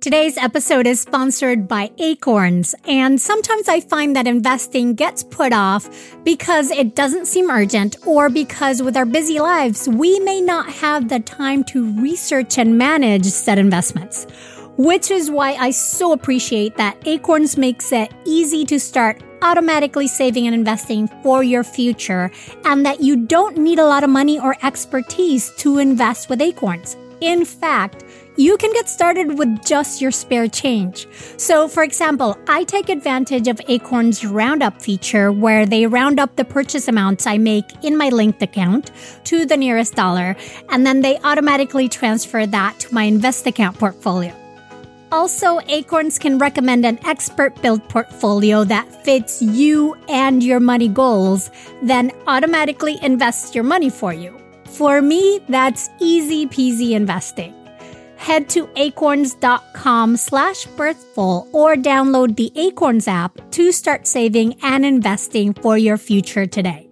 [0.00, 5.88] Today's episode is sponsored by Acorns, and sometimes I find that investing gets put off
[6.24, 11.08] because it doesn't seem urgent or because with our busy lives, we may not have
[11.08, 14.26] the time to research and manage said investments.
[14.76, 20.46] Which is why I so appreciate that Acorns makes it easy to start automatically saving
[20.46, 22.30] and investing for your future,
[22.64, 26.96] and that you don't need a lot of money or expertise to invest with Acorns.
[27.20, 28.04] In fact,
[28.36, 31.06] you can get started with just your spare change.
[31.36, 36.44] So, for example, I take advantage of Acorn's Roundup feature where they round up the
[36.44, 38.90] purchase amounts I make in my linked account
[39.24, 40.34] to the nearest dollar,
[40.70, 44.41] and then they automatically transfer that to my invest account portfolio.
[45.12, 51.50] Also, Acorns can recommend an expert built portfolio that fits you and your money goals,
[51.82, 54.34] then automatically invests your money for you.
[54.64, 57.54] For me, that's easy peasy investing.
[58.16, 65.52] Head to acorns.com slash birthful or download the Acorns app to start saving and investing
[65.52, 66.91] for your future today.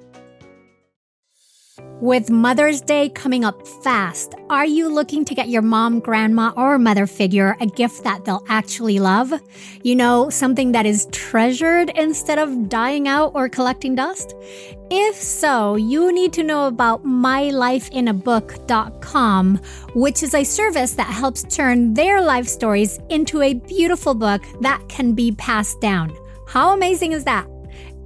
[2.01, 6.79] With Mother's Day coming up fast, are you looking to get your mom, grandma, or
[6.79, 9.31] mother figure a gift that they'll actually love?
[9.83, 14.33] You know, something that is treasured instead of dying out or collecting dust?
[14.89, 19.57] If so, you need to know about mylifeinabook.com,
[19.93, 24.81] which is a service that helps turn their life stories into a beautiful book that
[24.89, 26.17] can be passed down.
[26.47, 27.47] How amazing is that?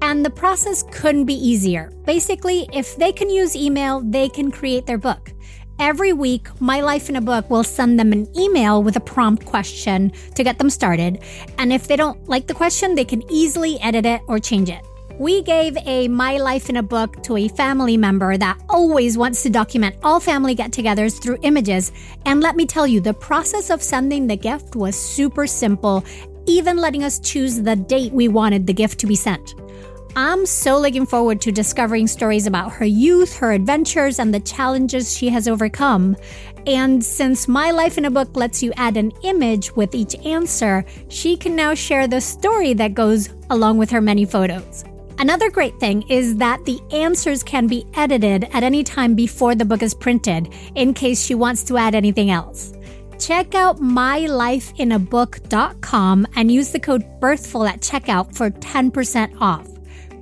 [0.02, 1.91] And the process couldn't be easier.
[2.06, 5.32] Basically, if they can use email, they can create their book.
[5.78, 9.46] Every week, My Life in a Book will send them an email with a prompt
[9.46, 11.22] question to get them started.
[11.58, 14.82] And if they don't like the question, they can easily edit it or change it.
[15.20, 19.43] We gave a My Life in a Book to a family member that always wants
[19.43, 21.91] to document all family get togethers through images.
[22.26, 26.06] And let me tell you, the process of sending the gift was super simple,
[26.48, 29.56] even letting us choose the date we wanted the gift to be sent.
[30.18, 35.18] I'm so looking forward to discovering stories about her youth, her adventures, and the challenges
[35.18, 36.16] she has overcome.
[36.66, 40.86] And since My Life in a Book lets you add an image with each answer,
[41.09, 44.86] she can now share the story that goes along with her many photos.
[45.20, 49.66] Another great thing is that the answers can be edited at any time before the
[49.66, 52.72] book is printed in case she wants to add anything else.
[53.20, 59.75] Check out mylifeinabook.com and use the code BIRTHFUL at checkout for 10% off.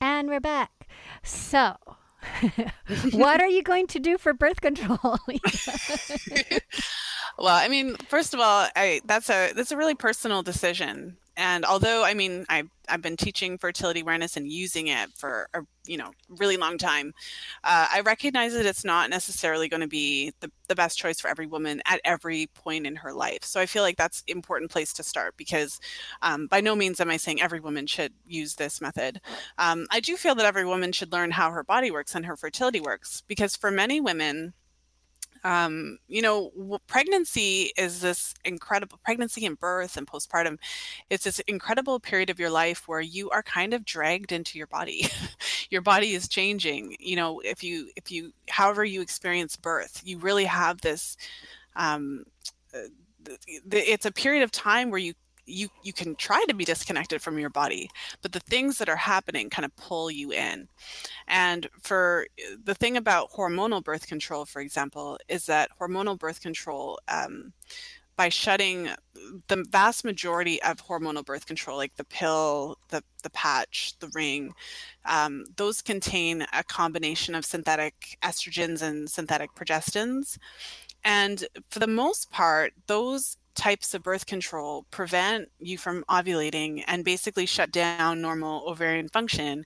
[0.00, 0.70] And we're back.
[1.24, 1.74] So,
[3.10, 4.96] what are you going to do for birth control?
[7.36, 11.64] well, I mean, first of all, I, that's a that's a really personal decision and
[11.64, 15.96] although i mean I've, I've been teaching fertility awareness and using it for a you
[15.96, 17.12] know really long time
[17.64, 21.28] uh, i recognize that it's not necessarily going to be the, the best choice for
[21.28, 23.42] every woman at every point in her life.
[23.42, 25.80] So i feel like that's important place to start because
[26.22, 29.20] um, by no means am i saying every woman should use this method.
[29.58, 32.36] Um, i do feel that every woman should learn how her body works and her
[32.36, 34.54] fertility works because for many women
[35.44, 36.52] um, you know,
[36.86, 40.58] pregnancy is this incredible pregnancy and birth and postpartum.
[41.10, 44.68] It's this incredible period of your life where you are kind of dragged into your
[44.68, 45.06] body.
[45.70, 46.96] your body is changing.
[47.00, 51.16] You know, if you if you however you experience birth, you really have this.
[51.74, 52.24] Um,
[52.74, 52.88] uh,
[53.70, 55.14] it's a period of time where you
[55.46, 57.90] you you can try to be disconnected from your body
[58.20, 60.68] but the things that are happening kind of pull you in.
[61.28, 66.40] And for uh, the thing about hormonal birth control for example is that hormonal birth
[66.40, 67.52] control um,
[68.16, 68.88] by shutting
[69.48, 74.52] the vast majority of hormonal birth control like the pill the, the patch the ring
[75.04, 80.38] um, those contain a combination of synthetic estrogens and synthetic progestins.
[81.04, 87.04] And for the most part those types of birth control prevent you from ovulating and
[87.04, 89.64] basically shut down normal ovarian function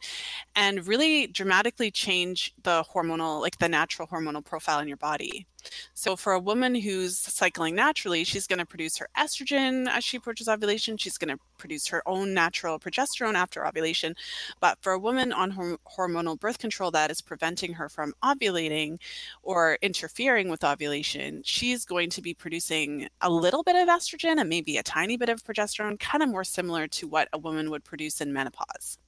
[0.56, 5.46] and really dramatically change the hormonal like the natural hormonal profile in your body
[5.94, 10.16] so for a woman who's cycling naturally, she's going to produce her estrogen as she
[10.16, 10.96] approaches ovulation.
[10.96, 14.14] She's going to produce her own natural progesterone after ovulation.
[14.60, 18.98] But for a woman on hormonal birth control that is preventing her from ovulating
[19.42, 24.48] or interfering with ovulation, she's going to be producing a little bit of estrogen and
[24.48, 27.84] maybe a tiny bit of progesterone, kind of more similar to what a woman would
[27.84, 28.98] produce in menopause.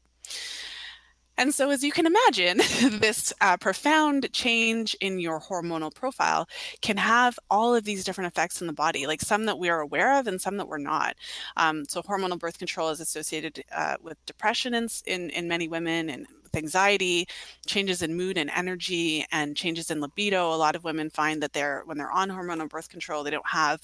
[1.39, 2.59] And so, as you can imagine,
[2.99, 6.49] this uh, profound change in your hormonal profile
[6.83, 9.81] can have all of these different effects in the body, like some that we are
[9.81, 11.15] aware of and some that we're not.
[11.57, 16.11] Um, so, hormonal birth control is associated uh, with depression in, in, in many women
[16.11, 17.29] and with anxiety,
[17.67, 20.53] changes in mood and energy, and changes in libido.
[20.53, 23.49] A lot of women find that they're when they're on hormonal birth control, they don't
[23.49, 23.81] have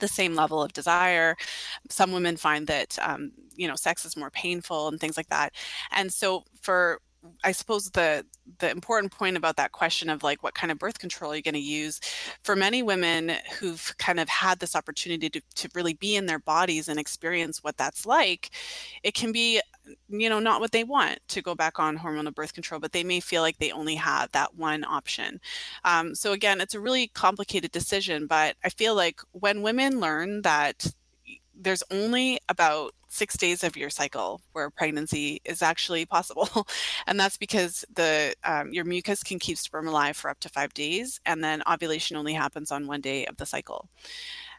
[0.00, 1.36] the same level of desire.
[1.88, 5.54] Some women find that um, you know sex is more painful and things like that.
[5.92, 7.00] And so for
[7.44, 8.24] I suppose the
[8.58, 11.42] the important point about that question of like what kind of birth control are you
[11.42, 12.00] going to use
[12.42, 16.38] for many women who've kind of had this opportunity to, to really be in their
[16.38, 18.50] bodies and experience what that's like
[19.02, 19.60] it can be
[20.08, 23.04] you know not what they want to go back on hormonal birth control but they
[23.04, 25.40] may feel like they only have that one option
[25.84, 30.42] um, so again it's a really complicated decision but i feel like when women learn
[30.42, 30.86] that
[31.60, 36.66] there's only about six days of your cycle where pregnancy is actually possible.
[37.06, 40.72] and that's because the um, your mucus can keep sperm alive for up to five
[40.74, 43.88] days, and then ovulation only happens on one day of the cycle.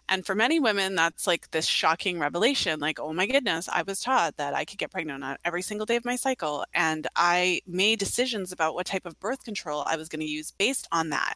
[0.10, 4.02] And for many women, that's like this shocking revelation like, oh my goodness, I was
[4.02, 6.66] taught that I could get pregnant on every single day of my cycle.
[6.74, 10.52] And I made decisions about what type of birth control I was going to use
[10.52, 11.36] based on that.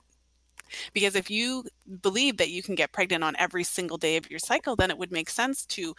[0.93, 1.65] Because if you
[2.01, 4.97] believe that you can get pregnant on every single day of your cycle, then it
[4.97, 5.95] would make sense to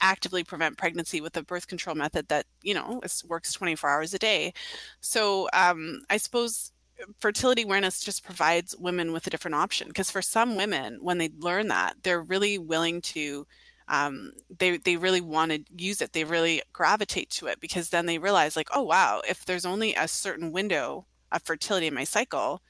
[0.00, 4.18] actively prevent pregnancy with a birth control method that, you know, works 24 hours a
[4.18, 4.52] day.
[5.00, 6.72] So um, I suppose
[7.20, 11.30] fertility awareness just provides women with a different option because for some women when they
[11.38, 13.46] learn that they're really willing to
[13.88, 18.06] um, they they really want to use it they really gravitate to it because then
[18.06, 22.04] they realize like oh wow if there's only a certain window of fertility in my
[22.04, 22.62] cycle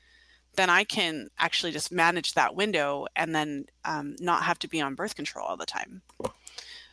[0.56, 4.80] then I can actually just manage that window and then um, not have to be
[4.80, 6.02] on birth control all the time.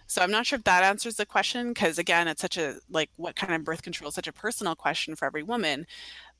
[0.07, 3.09] So I'm not sure if that answers the question because again, it's such a like
[3.15, 5.87] what kind of birth control is such a personal question for every woman.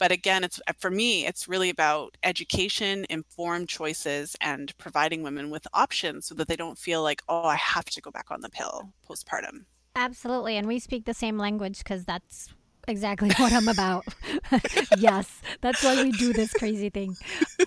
[0.01, 5.67] But again, it's for me, it's really about education, informed choices, and providing women with
[5.75, 8.49] options so that they don't feel like, oh, I have to go back on the
[8.49, 9.65] pill postpartum.
[9.95, 12.49] Absolutely, and we speak the same language because that's
[12.87, 14.07] exactly what I'm about.
[14.97, 17.15] yes, that's why we do this crazy thing.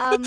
[0.00, 0.24] Um,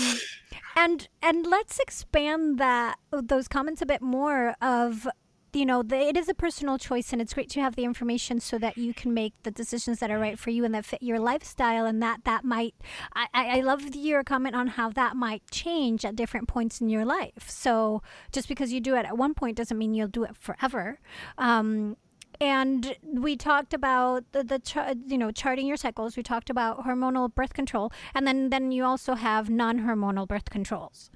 [0.76, 4.54] and and let's expand that those comments a bit more.
[4.62, 5.06] Of
[5.52, 8.40] you know, the, it is a personal choice, and it's great to have the information
[8.40, 11.02] so that you can make the decisions that are right for you and that fit
[11.02, 11.86] your lifestyle.
[11.86, 12.74] And that that might,
[13.14, 17.04] I, I love your comment on how that might change at different points in your
[17.04, 17.48] life.
[17.48, 21.00] So just because you do it at one point doesn't mean you'll do it forever.
[21.36, 21.96] Um,
[22.40, 27.34] and we talked about the, the you know charting your cycles we talked about hormonal
[27.34, 31.10] birth control and then then you also have non-hormonal birth controls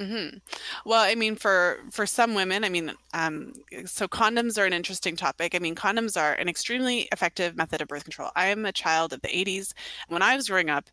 [0.00, 0.38] Mm-hmm.
[0.84, 3.52] Well, I mean, for for some women, I mean, um,
[3.84, 5.56] so condoms are an interesting topic.
[5.56, 8.30] I mean, condoms are an extremely effective method of birth control.
[8.36, 9.72] I am a child of the '80s.
[10.08, 10.88] When I was growing up,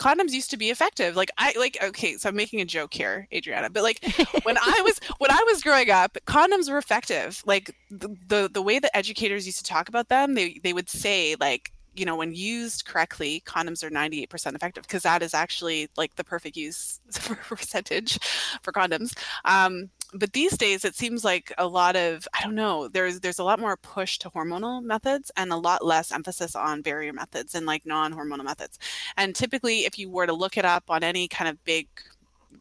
[0.00, 1.16] condoms used to be effective.
[1.16, 4.02] Like I like okay, so I'm making a joke here, Adriana, but like
[4.44, 7.42] when I was when I was growing up, condoms were effective.
[7.44, 10.88] Like the, the the way that educators used to talk about them, they they would
[10.88, 15.88] say like you know, when used correctly, condoms are 98% effective because that is actually
[15.96, 17.00] like the perfect use
[17.48, 18.18] percentage
[18.62, 19.16] for condoms.
[19.44, 23.40] Um, but these days it seems like a lot of i don't know there's there's
[23.40, 27.56] a lot more push to hormonal methods and a lot less emphasis on barrier methods
[27.56, 28.78] and like non-hormonal methods
[29.16, 31.88] and typically if you were to look it up on any kind of big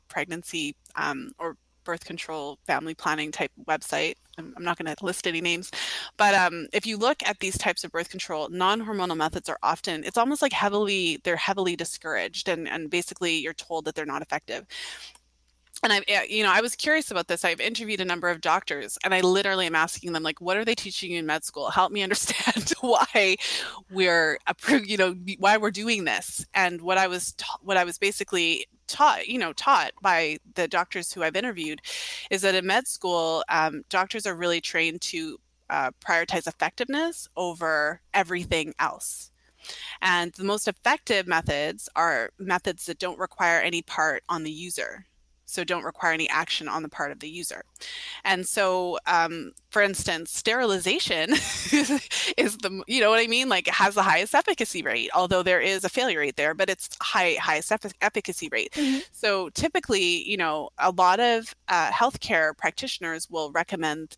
[0.08, 1.56] pregnancy um, or
[1.86, 4.16] birth control family planning type website.
[4.38, 5.72] I'm, I'm not going to list any names
[6.18, 10.04] but um, if you look at these types of birth control non-hormonal methods are often
[10.04, 14.22] it's almost like heavily they're heavily discouraged and, and basically you're told that they're not
[14.22, 14.66] effective
[15.84, 17.44] and I, eh, you know, I was curious about this.
[17.44, 20.66] I've interviewed a number of doctors, and I literally am asking them, like, what are
[20.66, 21.70] they teaching you in med school?
[21.70, 23.36] Help me understand why
[23.92, 24.40] we're,
[24.84, 26.46] you know, why we're doing this.
[26.54, 30.68] And what I was, ta- what I was basically taught, you know, taught by the
[30.68, 31.82] doctors who I've interviewed,
[32.32, 35.38] is that in med school, um, doctors are really trained to
[35.70, 39.32] uh, prioritize effectiveness over everything else.
[40.02, 45.06] And the most effective methods are methods that don't require any part on the user
[45.46, 47.64] so don't require any action on the part of the user.
[48.24, 53.74] And so, um, for instance, sterilization is the you know what I mean, like it
[53.74, 57.36] has the highest efficacy rate, although there is a failure rate there, but it's high
[57.40, 57.72] highest
[58.02, 58.72] efficacy rate.
[58.74, 59.00] Mm-hmm.
[59.12, 64.18] So typically, you know, a lot of uh, healthcare practitioners will recommend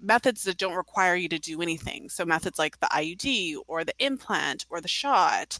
[0.00, 2.08] methods that don't require you to do anything.
[2.08, 5.58] So methods like the IUD or the implant or the shot.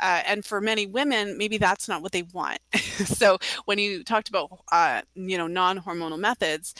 [0.00, 2.58] Uh, and for many women, maybe that's not what they want.
[2.74, 6.74] so when you talked about, uh, you know, non-hormonal methods,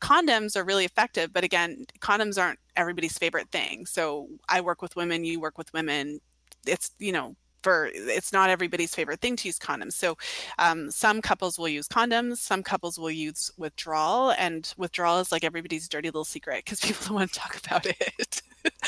[0.00, 3.86] condoms are really effective, but again, condoms aren't everybody's favorite thing.
[3.86, 6.20] So I work with women, you work with women.
[6.66, 7.36] It's, you know,
[7.66, 9.94] for it's not everybody's favorite thing to use condoms.
[9.94, 10.16] So
[10.60, 15.42] um, some couples will use condoms, some couples will use withdrawal, and withdrawal is like
[15.42, 18.40] everybody's dirty little secret because people don't want to talk about it.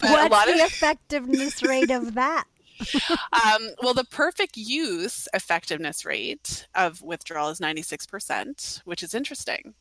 [0.00, 0.66] What's the of...
[0.66, 2.46] effectiveness rate of that?
[3.32, 9.72] um, well, the perfect use effectiveness rate of withdrawal is 96%, which is interesting.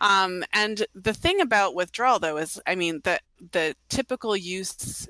[0.00, 3.20] Um, and the thing about withdrawal, though, is I mean, the,
[3.52, 5.08] the typical use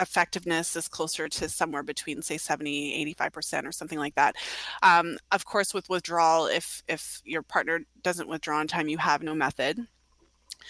[0.00, 4.34] effectiveness is closer to somewhere between say 70 85% or something like that
[4.82, 9.22] um, of course with withdrawal if if your partner doesn't withdraw in time you have
[9.22, 9.86] no method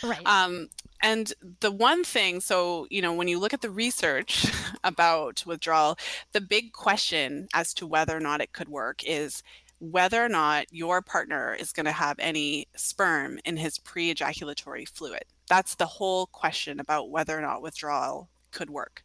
[0.03, 0.27] Right.
[0.27, 0.69] Um,
[1.03, 4.47] and the one thing, so, you know, when you look at the research
[4.85, 5.99] about withdrawal,
[6.33, 9.43] the big question as to whether or not it could work is
[9.81, 14.85] whether or not your partner is going to have any sperm in his pre ejaculatory
[14.85, 15.25] fluid.
[15.49, 19.03] That's the whole question about whether or not withdrawal could work.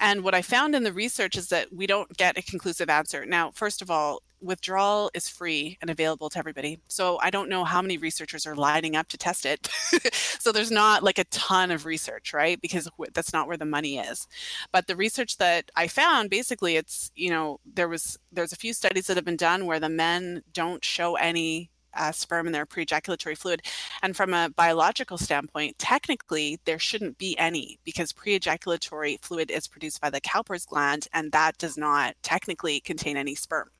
[0.00, 3.24] And what I found in the research is that we don't get a conclusive answer.
[3.24, 6.80] Now, first of all, withdrawal is free and available to everybody.
[6.88, 9.68] So I don't know how many researchers are lining up to test it.
[10.38, 12.60] so there's not like a ton of research, right?
[12.60, 14.26] Because that's not where the money is.
[14.72, 18.74] But the research that I found basically it's, you know, there was there's a few
[18.74, 22.66] studies that have been done where the men don't show any uh, sperm in their
[22.66, 23.62] pre-ejaculatory fluid.
[24.02, 30.00] And from a biological standpoint, technically there shouldn't be any because pre-ejaculatory fluid is produced
[30.00, 33.70] by the Cowper's gland, and that does not technically contain any sperm.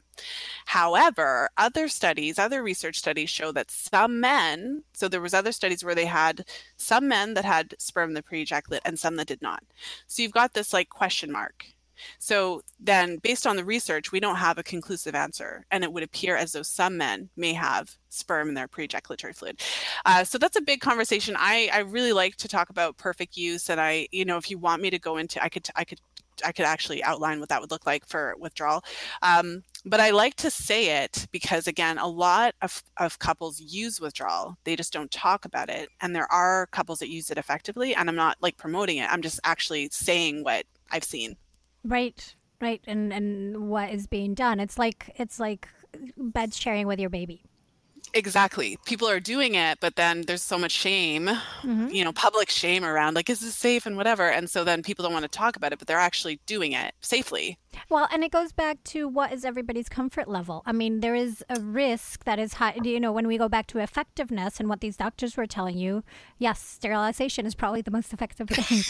[0.66, 5.82] However, other studies, other research studies show that some men, so there was other studies
[5.82, 6.44] where they had
[6.76, 9.64] some men that had sperm in the pre-ejaculate and some that did not.
[10.06, 11.66] So you've got this like question mark.
[12.18, 16.03] So then, based on the research, we don't have a conclusive answer, and it would
[16.03, 19.61] appear as though some men may have sperm in their pre-ejaculatory fluid.
[20.05, 21.34] Uh, so that's a big conversation.
[21.38, 24.59] I I really like to talk about perfect use, and I you know if you
[24.59, 26.00] want me to go into, I could I could
[26.44, 28.84] I could actually outline what that would look like for withdrawal.
[29.22, 34.00] Um, but I like to say it because, again, a lot of, of couples use
[34.00, 34.57] withdrawal.
[34.64, 35.88] They just don't talk about it.
[36.00, 37.94] And there are couples that use it effectively.
[37.94, 41.36] And I'm not like promoting it, I'm just actually saying what I've seen.
[41.85, 44.61] Right, right, and and what is being done.
[44.61, 45.68] It's like it's like
[46.16, 47.45] bed sharing with your baby.
[48.14, 48.76] Exactly.
[48.85, 51.89] People are doing it, but then there's so much shame, mm-hmm.
[51.89, 54.28] you know, public shame around like, is this safe and whatever.
[54.28, 56.95] And so then people don't want to talk about it, but they're actually doing it
[57.01, 57.59] safely.
[57.89, 60.62] Well, and it goes back to what is everybody's comfort level.
[60.66, 62.78] I mean, there is a risk that is high.
[62.83, 66.05] You know, when we go back to effectiveness and what these doctors were telling you,
[66.39, 68.83] yes, sterilization is probably the most effective thing.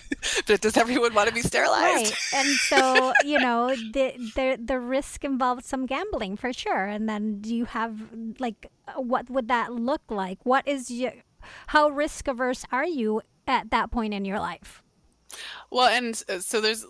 [0.46, 2.12] but does everyone want to be sterilized?
[2.12, 2.34] Right.
[2.34, 6.86] And so, you know, the, the, the risk involves some gambling for sure.
[6.86, 8.00] And then do you have,
[8.38, 10.38] like, what would that look like?
[10.44, 11.12] What is your,
[11.68, 14.82] how risk averse are you at that point in your life?
[15.70, 16.84] Well, and uh, so there's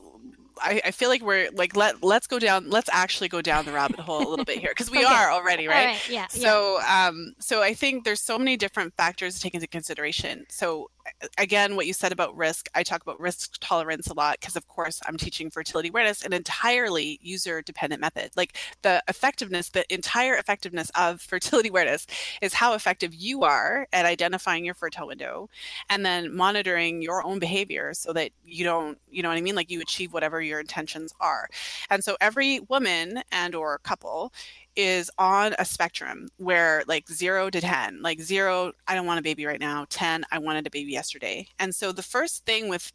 [0.61, 3.73] I, I, feel like we're like let let's go down let's actually go down the
[3.73, 5.13] rabbit hole a little bit here because we okay.
[5.13, 5.87] are already right?
[5.87, 7.09] right yeah so yeah.
[7.09, 10.91] um so i think there's so many different factors to take into consideration so
[11.39, 14.67] again, what you said about risk, I talk about risk tolerance a lot because, of
[14.69, 18.31] course, I'm teaching fertility awareness, an entirely user dependent method.
[18.37, 22.07] Like the effectiveness, the entire effectiveness of fertility awareness
[22.43, 25.49] is how effective you are at identifying your fertile window
[25.89, 29.55] and then monitoring your own behavior so that you don't, you know what I mean?
[29.55, 31.49] Like you achieve whatever your intentions are.
[31.91, 34.33] And so every woman and or couple
[34.77, 39.23] is on a spectrum where like zero to 10, like zero, I don't want a
[39.23, 41.49] baby right now, 10, I wanted a baby yesterday.
[41.59, 42.93] And so the first thing with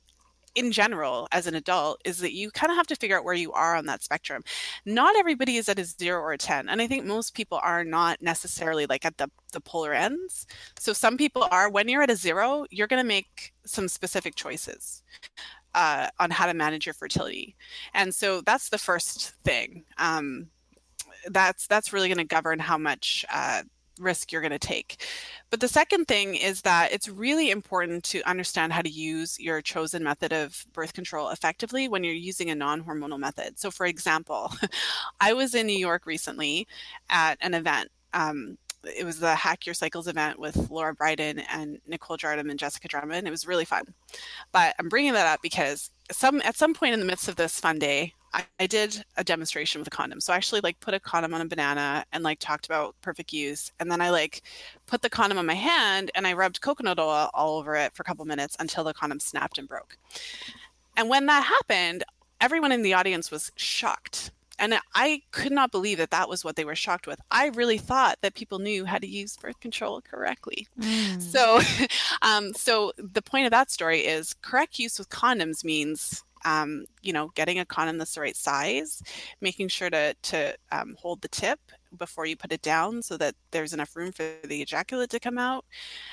[0.56, 3.34] in general as an adult is that you kind of have to figure out where
[3.34, 4.44] you are on that spectrum.
[4.86, 6.68] Not everybody is at a zero or a 10.
[6.70, 10.46] And I think most people are not necessarily like at the, the polar ends.
[10.78, 14.36] So some people are, when you're at a zero, you're going to make some specific
[14.36, 15.04] choices.
[15.74, 17.56] Uh, on how to manage your fertility,
[17.94, 19.86] and so that's the first thing.
[19.98, 20.48] Um,
[21.30, 23.64] that's that's really going to govern how much uh,
[24.02, 25.06] risk you're going to take.
[25.50, 29.62] But the second thing is that it's really important to understand how to use your
[29.62, 33.60] chosen method of birth control effectively when you're using a non hormonal method.
[33.60, 34.52] So, for example,
[35.22, 36.68] I was in New York recently
[37.10, 37.90] at an event.
[38.14, 42.58] Um, it was the Hack Your Cycles event with Lara Briden and Nicole Jardim and
[42.58, 43.28] Jessica Drummond.
[43.28, 43.84] It was really fun.
[44.52, 47.60] But I'm bringing that up because some at some point in the midst of this
[47.60, 50.22] fun day, I, I, did a demonstration with a condom.
[50.22, 53.34] So I actually like put a condom on a banana and like talked about perfect
[53.34, 53.72] use.
[53.80, 54.44] And then I like
[54.88, 58.02] put the condom on my hand and I rubbed coconut oil all over it for
[58.02, 59.98] a couple minutes until the condom snapped and broke.
[60.96, 62.04] And when that happened,
[62.40, 66.56] everyone in the audience was shocked And I could not believe that that was what
[66.56, 67.20] they were shocked with.
[67.32, 70.68] I really thought that people knew how to use birth control correctly.
[70.80, 71.22] Mm.
[71.22, 71.62] So,
[72.22, 77.14] um, so the point of that story is correct use with condoms means um, you
[77.14, 79.02] know, getting a condom that's the right size,
[79.42, 81.60] making sure to to um, hold the tip
[81.98, 85.38] before you put it down so that there's enough room for the ejaculate to come
[85.38, 85.66] out.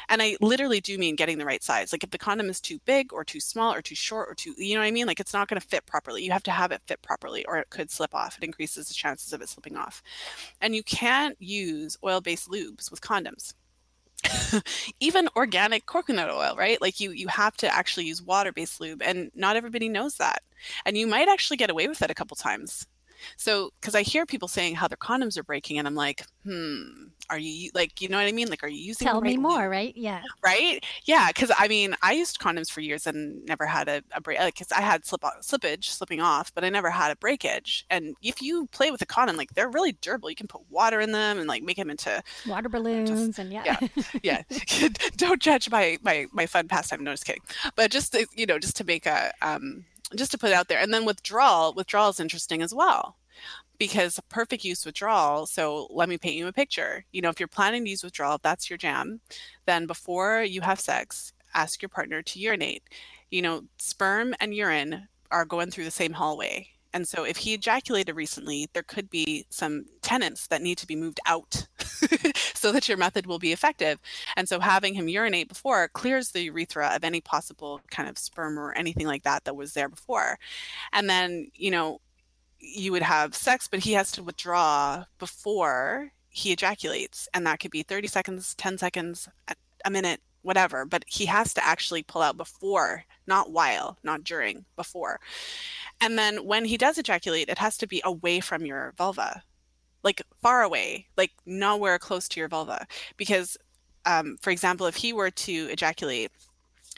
[0.08, 1.92] And I literally do mean getting the right size.
[1.92, 4.54] Like if the condom is too big or too small or too short or too,
[4.56, 5.06] you know what I mean?
[5.06, 6.24] Like it's not going to fit properly.
[6.24, 8.36] You have to have it fit properly or it could slip off.
[8.38, 10.02] It increases the chances of it slipping off.
[10.60, 13.54] And you can't use oil based lubes with condoms.
[15.00, 16.80] even organic coconut oil right?
[16.80, 20.42] Like you you have to actually use water-based lube and not everybody knows that.
[20.84, 22.86] And you might actually get away with it a couple times
[23.36, 26.82] so because i hear people saying how their condoms are breaking and i'm like hmm
[27.30, 28.48] are you like you know what i mean?
[28.48, 29.94] Like are you using tell right me more right?
[29.94, 30.22] Yeah.
[30.42, 30.82] Right?
[31.04, 34.38] Yeah because i mean i used condoms for years and never had a, a break
[34.46, 37.84] because i had slip slippage slipping off but i never had a breakage.
[37.90, 40.28] And if you play with a condom like they're really durable.
[40.28, 43.52] You can put water in them and like make them into water balloons just, and
[43.52, 43.76] yeah.
[44.22, 44.88] yeah yeah.
[45.16, 47.04] Don't judge my my my fun pastime.
[47.04, 47.42] No just kidding.
[47.76, 49.84] But just you know just to make a um
[50.16, 53.16] just to put it out there and then withdrawal withdrawal is interesting as well
[53.78, 55.46] because perfect use withdrawal.
[55.46, 57.04] So let me paint you a picture.
[57.12, 59.20] You know, if you're planning to use withdrawal, if that's your jam,
[59.66, 62.82] then before you have sex, ask your partner to urinate.
[63.30, 66.68] You know, sperm and urine are going through the same hallway.
[66.92, 70.96] And so if he ejaculated recently, there could be some tenants that need to be
[70.96, 71.66] moved out
[72.54, 73.98] so that your method will be effective.
[74.36, 78.58] And so having him urinate before clears the urethra of any possible kind of sperm
[78.58, 80.38] or anything like that that was there before.
[80.92, 82.00] And then, you know,
[82.58, 87.28] you would have sex, but he has to withdraw before he ejaculates.
[87.34, 89.28] And that could be 30 seconds, 10 seconds,
[89.84, 90.84] a minute, whatever.
[90.84, 95.20] But he has to actually pull out before, not while, not during, before.
[96.00, 99.42] And then when he does ejaculate, it has to be away from your vulva,
[100.02, 102.86] like far away, like nowhere close to your vulva.
[103.18, 103.56] Because,
[104.06, 106.32] um, for example, if he were to ejaculate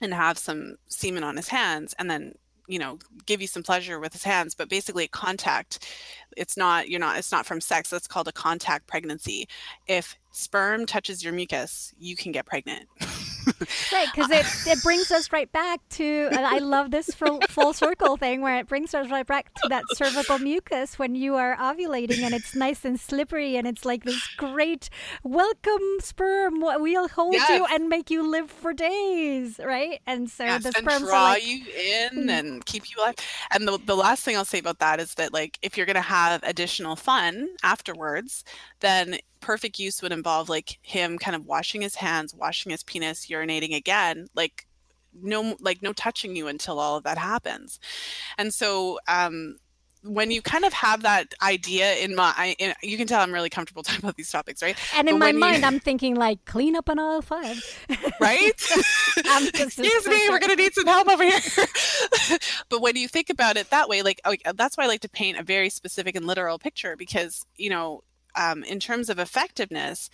[0.01, 2.33] and have some semen on his hands and then
[2.71, 5.87] you know give you some pleasure with his hands but basically contact
[6.37, 9.47] it's not you're not it's not from sex that's called a contact pregnancy
[9.89, 12.87] if sperm touches your mucus you can get pregnant
[13.93, 17.72] right, because it, it brings us right back to, and I love this full, full
[17.72, 21.57] circle thing where it brings us right back to that cervical mucus when you are
[21.57, 24.91] ovulating and it's nice and slippery and it's like this great
[25.22, 26.61] welcome sperm.
[26.61, 27.49] We'll hold yes.
[27.51, 30.01] you and make you live for days, right?
[30.07, 32.30] And so yes, the sperm draw like, you in mm.
[32.30, 33.16] and keep you alive.
[33.53, 35.95] And the, the last thing I'll say about that is that, like, if you're going
[35.95, 38.45] to have additional fun afterwards,
[38.80, 43.26] then perfect use would involve like him kind of washing his hands, washing his penis,
[43.26, 44.66] urinating again, like
[45.12, 47.80] no like no touching you until all of that happens.
[48.38, 49.57] And so um
[50.03, 53.51] when you kind of have that idea in my, in, you can tell I'm really
[53.51, 54.76] comfortable talking about these topics, right?
[54.97, 57.62] And in my mind, you, I'm thinking like clean up on aisle five,
[58.20, 58.53] right?
[59.55, 61.41] Excuse me, we're gonna need some help over here.
[62.68, 65.09] but when you think about it that way, like, like that's why I like to
[65.09, 68.03] paint a very specific and literal picture because you know
[68.37, 70.11] um, in terms of effectiveness,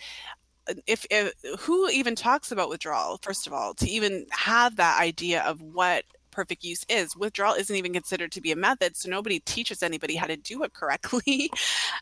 [0.85, 5.41] if, if, who even talks about withdrawal first of all to even have that idea
[5.43, 6.03] of what
[6.37, 7.17] perfect use is?
[7.17, 10.63] Withdrawal isn't even considered to be a method so nobody teaches anybody how to do
[10.63, 11.49] it correctly.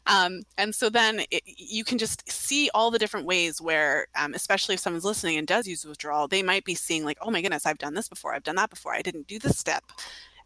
[0.08, 4.36] Um, and so then it, you can just see all the different ways where um,
[4.36, 7.42] especially if someone's listening and does use withdrawal they might be seeing like oh my
[7.42, 9.84] goodness i've done this before i've done that before i didn't do this step.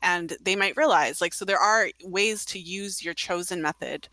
[0.02, 4.08] And they might realize like so there are ways to use your chosen method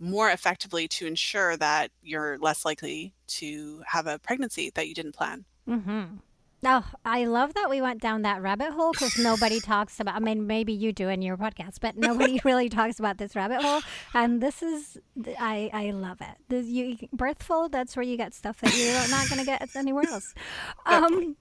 [0.00, 5.14] more effectively to ensure that you're less likely to have a pregnancy that you didn't
[5.14, 5.44] plan.
[5.68, 6.16] Mm-hmm.
[6.62, 10.16] Oh, I love that we went down that rabbit hole because nobody talks about.
[10.16, 13.62] I mean, maybe you do in your podcast, but nobody really talks about this rabbit
[13.62, 13.80] hole.
[14.12, 14.98] And this is,
[15.38, 16.36] I I love it.
[16.48, 17.70] This, you birthful.
[17.70, 20.34] That's where you get stuff that you're not going to get anywhere else.
[20.86, 21.36] Um,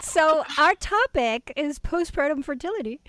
[0.00, 3.00] so our topic is postpartum fertility.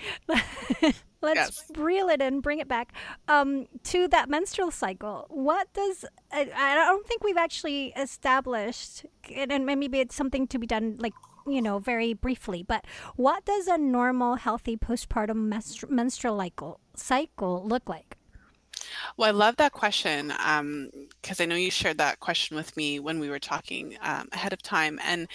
[1.24, 1.72] Let's yes.
[1.78, 2.92] reel it in, bring it back
[3.30, 5.26] um, to that menstrual cycle.
[5.30, 10.68] What does I, I don't think we've actually established, and maybe it's something to be
[10.68, 11.14] done like
[11.48, 12.64] you know very briefly.
[12.68, 15.50] But what does a normal, healthy postpartum
[15.90, 18.18] menstrual cycle cycle look like?
[19.18, 20.34] Well, I love that question
[21.24, 24.54] because I know you shared that question with me when we were talking um, ahead
[24.54, 25.00] of time.
[25.04, 25.28] And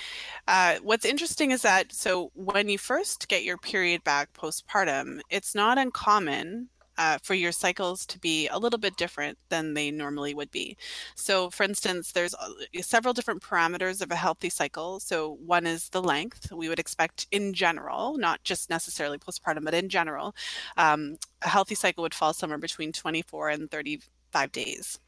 [0.46, 5.54] uh, what's interesting is that so when you first get your period back postpartum, it's
[5.54, 6.68] not uncommon
[6.98, 10.76] uh, for your cycles to be a little bit different than they normally would be.
[11.14, 12.48] So, for instance, there's uh,
[12.80, 14.98] several different parameters of a healthy cycle.
[14.98, 16.50] So, one is the length.
[16.52, 20.34] We would expect, in general, not just necessarily postpartum, but in general,
[20.76, 24.98] um, a healthy cycle would fall somewhere between 24 and 35 days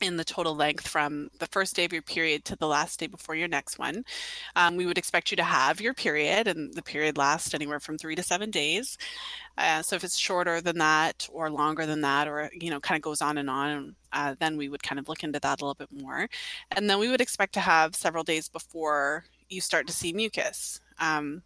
[0.00, 3.06] in the total length from the first day of your period to the last day
[3.06, 4.04] before your next one.
[4.54, 7.98] Um, we would expect you to have your period, and the period lasts anywhere from
[7.98, 8.98] three to seven days.
[9.58, 12.98] Uh, so if it's shorter than that, or longer than that, or you know, kind
[12.98, 15.64] of goes on and on, uh, then we would kind of look into that a
[15.64, 16.28] little bit more.
[16.72, 20.80] And then we would expect to have several days before you start to see mucus.
[20.98, 21.42] Um,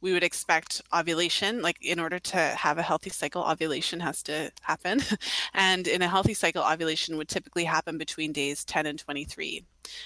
[0.00, 4.50] we would expect ovulation like in order to have a healthy cycle ovulation has to
[4.62, 5.00] happen.
[5.54, 9.64] And in a healthy cycle ovulation would typically happen between days 10 and 23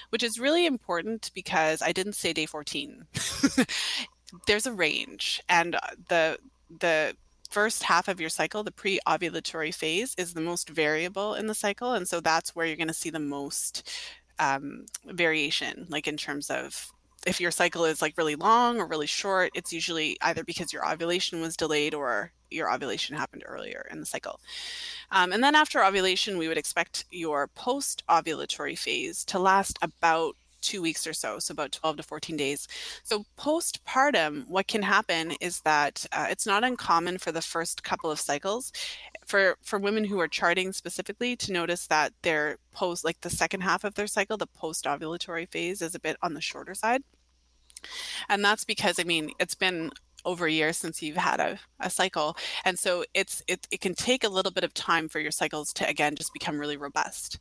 [0.09, 3.05] which is really important because i didn't say day 14
[4.47, 5.79] there's a range and uh,
[6.09, 6.37] the
[6.79, 7.15] the
[7.49, 11.93] first half of your cycle the pre-ovulatory phase is the most variable in the cycle
[11.93, 13.89] and so that's where you're going to see the most
[14.39, 16.91] um, variation like in terms of
[17.25, 20.87] if your cycle is like really long or really short, it's usually either because your
[20.87, 24.39] ovulation was delayed or your ovulation happened earlier in the cycle.
[25.11, 30.35] Um, and then after ovulation, we would expect your post ovulatory phase to last about
[30.61, 32.67] two weeks or so, so about 12 to 14 days.
[33.03, 38.11] So, postpartum, what can happen is that uh, it's not uncommon for the first couple
[38.11, 38.71] of cycles
[39.25, 43.61] for for women who are charting specifically to notice that their post like the second
[43.61, 47.03] half of their cycle the post ovulatory phase is a bit on the shorter side.
[48.29, 49.91] And that's because i mean it's been
[50.25, 52.37] over a year since you've had a, a cycle.
[52.65, 55.73] And so it's it, it can take a little bit of time for your cycles
[55.73, 57.39] to again just become really robust.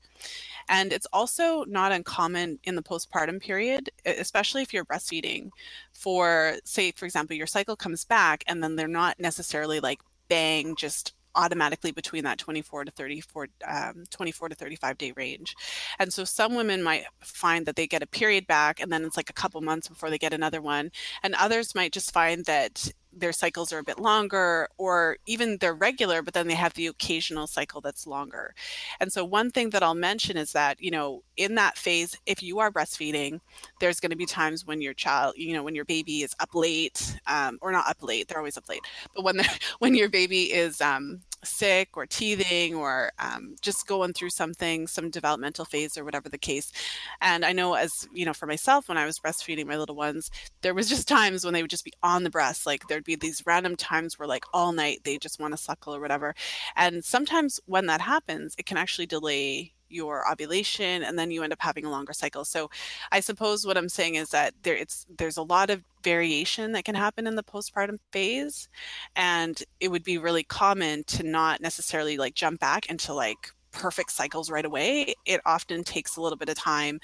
[0.69, 5.51] And it's also not uncommon in the postpartum period especially if you're breastfeeding
[5.93, 10.77] for say for example your cycle comes back and then they're not necessarily like bang
[10.77, 15.57] just automatically between that 24 to 34 um, 24 to 35 day range.
[15.99, 19.17] And so some women might find that they get a period back and then it's
[19.17, 20.91] like a couple months before they get another one.
[21.23, 25.75] And others might just find that their cycles are a bit longer or even they're
[25.75, 28.55] regular but then they have the occasional cycle that's longer.
[29.01, 32.43] And so one thing that i'll mention is that you know in that phase if
[32.43, 33.41] you are breastfeeding
[33.81, 36.55] there's going to be times when your child you know when your baby is up
[36.55, 38.83] late um, or not up late they're always up late
[39.15, 39.41] but when
[39.79, 45.11] when your baby is um, sick or teething or um, just going through something, some
[45.11, 46.73] developmental phase or whatever the case.
[47.21, 50.31] And I know, as you know, for myself, when I was breastfeeding my little ones,
[50.63, 52.67] there was just times when they would just be on the breast.
[52.67, 55.95] Like there'd be these random times where, like, all night they just want to suckle
[55.95, 56.35] or whatever.
[56.77, 61.53] And sometimes when that happens, it can actually delay your ovulation and then you end
[61.53, 62.45] up having a longer cycle.
[62.45, 62.71] So
[63.13, 66.85] i suppose what i'm saying is that there it's there's a lot of variation that
[66.85, 68.69] can happen in the postpartum phase
[69.17, 74.11] and it would be really common to not necessarily like jump back into like perfect
[74.11, 75.15] cycles right away.
[75.27, 76.99] It often takes a little bit of time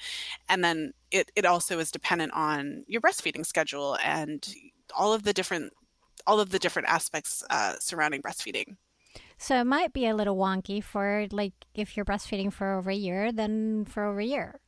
[0.49, 4.45] and then it, it also is dependent on your breastfeeding schedule and
[4.95, 5.73] all of the different
[6.25, 8.75] all of the different aspects uh, surrounding breastfeeding
[9.37, 12.95] so it might be a little wonky for like if you're breastfeeding for over a
[12.95, 14.59] year, then for over a year.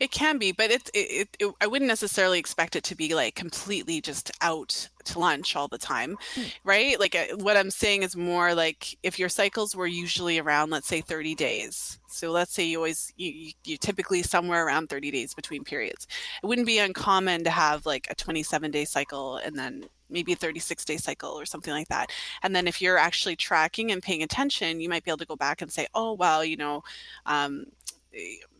[0.00, 3.34] It can be, but it, it, it, I wouldn't necessarily expect it to be like
[3.34, 6.52] completely just out to lunch all the time, mm.
[6.64, 6.98] right?
[6.98, 10.86] Like uh, what I'm saying is more like if your cycles were usually around, let's
[10.88, 11.98] say 30 days.
[12.08, 16.06] So let's say you always, you, you typically somewhere around 30 days between periods.
[16.42, 20.36] It wouldn't be uncommon to have like a 27 day cycle and then maybe a
[20.36, 22.10] 36 day cycle or something like that.
[22.42, 25.36] And then if you're actually tracking and paying attention, you might be able to go
[25.36, 26.84] back and say, oh, well, you know,
[27.26, 27.64] um,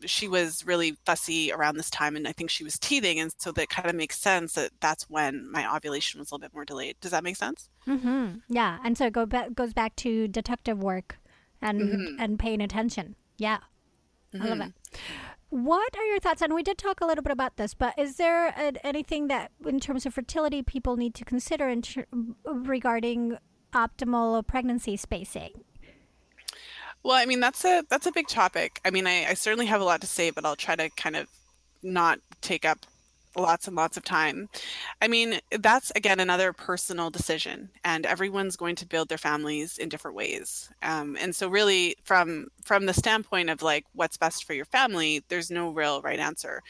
[0.05, 3.19] she was really fussy around this time and I think she was teething.
[3.19, 6.43] And so that kind of makes sense that that's when my ovulation was a little
[6.47, 6.95] bit more delayed.
[7.01, 7.69] Does that make sense?
[7.87, 8.37] Mm-hmm.
[8.49, 8.79] Yeah.
[8.83, 11.19] And so it go ba- goes back to detective work
[11.61, 12.15] and, mm-hmm.
[12.19, 13.15] and paying attention.
[13.37, 13.59] Yeah.
[14.33, 14.43] Mm-hmm.
[14.43, 14.67] I love mm-hmm.
[14.69, 14.99] it.
[15.49, 16.41] What are your thoughts?
[16.41, 19.51] And we did talk a little bit about this, but is there a, anything that,
[19.67, 22.07] in terms of fertility, people need to consider in ter-
[22.43, 23.37] regarding
[23.71, 25.51] optimal pregnancy spacing?
[27.03, 28.79] Well, I mean that's a that's a big topic.
[28.85, 31.15] I mean, I, I certainly have a lot to say, but I'll try to kind
[31.15, 31.27] of
[31.83, 32.79] not take up
[33.35, 34.47] lots and lots of time.
[35.01, 39.89] I mean, that's again another personal decision, and everyone's going to build their families in
[39.89, 40.69] different ways.
[40.81, 45.23] Um, and so, really, from from the standpoint of like what's best for your family,
[45.29, 46.61] there's no real right answer.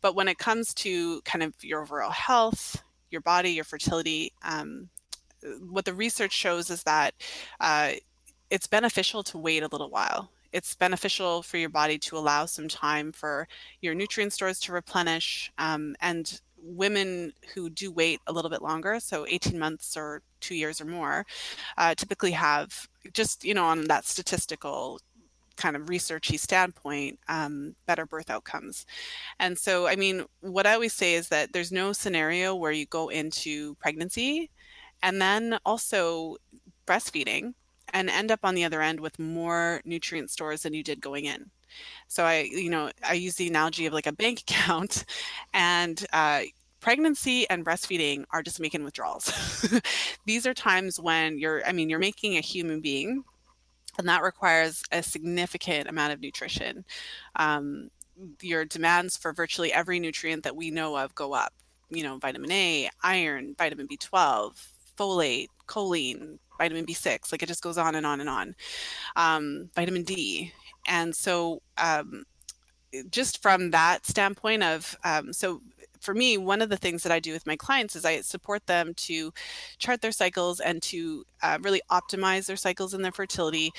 [0.00, 4.88] But when it comes to kind of your overall health, your body, your fertility, um,
[5.70, 7.14] what the research shows is that
[7.60, 7.92] uh,
[8.50, 12.68] it's beneficial to wait a little while it's beneficial for your body to allow some
[12.68, 13.48] time for
[13.80, 15.50] your nutrient stores to replenish.
[15.58, 20.54] Um, and women who do wait a little bit longer, so 18 months or two
[20.54, 21.26] years or more,
[21.76, 25.00] uh, typically have just, you know, on that statistical
[25.56, 28.86] kind of researchy standpoint, um, better birth outcomes.
[29.40, 32.86] And so, I mean, what I always say is that there's no scenario where you
[32.86, 34.50] go into pregnancy
[35.02, 36.36] and then also
[36.86, 37.54] breastfeeding
[37.94, 41.24] and end up on the other end with more nutrient stores than you did going
[41.24, 41.50] in.
[42.08, 45.04] So I, you know, I use the analogy of like a bank account,
[45.54, 46.42] and uh,
[46.80, 49.32] pregnancy and breastfeeding are just making withdrawals.
[50.26, 53.24] These are times when you're, I mean, you're making a human being,
[53.96, 56.84] and that requires a significant amount of nutrition.
[57.36, 57.90] Um,
[58.42, 61.52] your demands for virtually every nutrient that we know of go up.
[61.90, 64.52] You know, vitamin A, iron, vitamin B12,
[64.96, 67.32] folate, choline, vitamin B6.
[67.32, 68.54] Like it just goes on and on and on.
[69.16, 70.52] Um, vitamin D,
[70.86, 72.24] and so um,
[73.10, 75.60] just from that standpoint of um, so
[76.00, 78.66] for me one of the things that i do with my clients is i support
[78.66, 79.32] them to
[79.78, 83.72] chart their cycles and to uh, really optimize their cycles and their fertility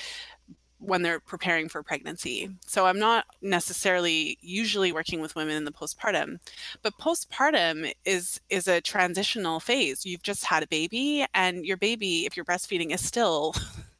[0.78, 2.50] when they're preparing for pregnancy.
[2.66, 6.38] So I'm not necessarily usually working with women in the postpartum,
[6.82, 10.04] but postpartum is is a transitional phase.
[10.04, 13.54] You've just had a baby and your baby if you're breastfeeding is still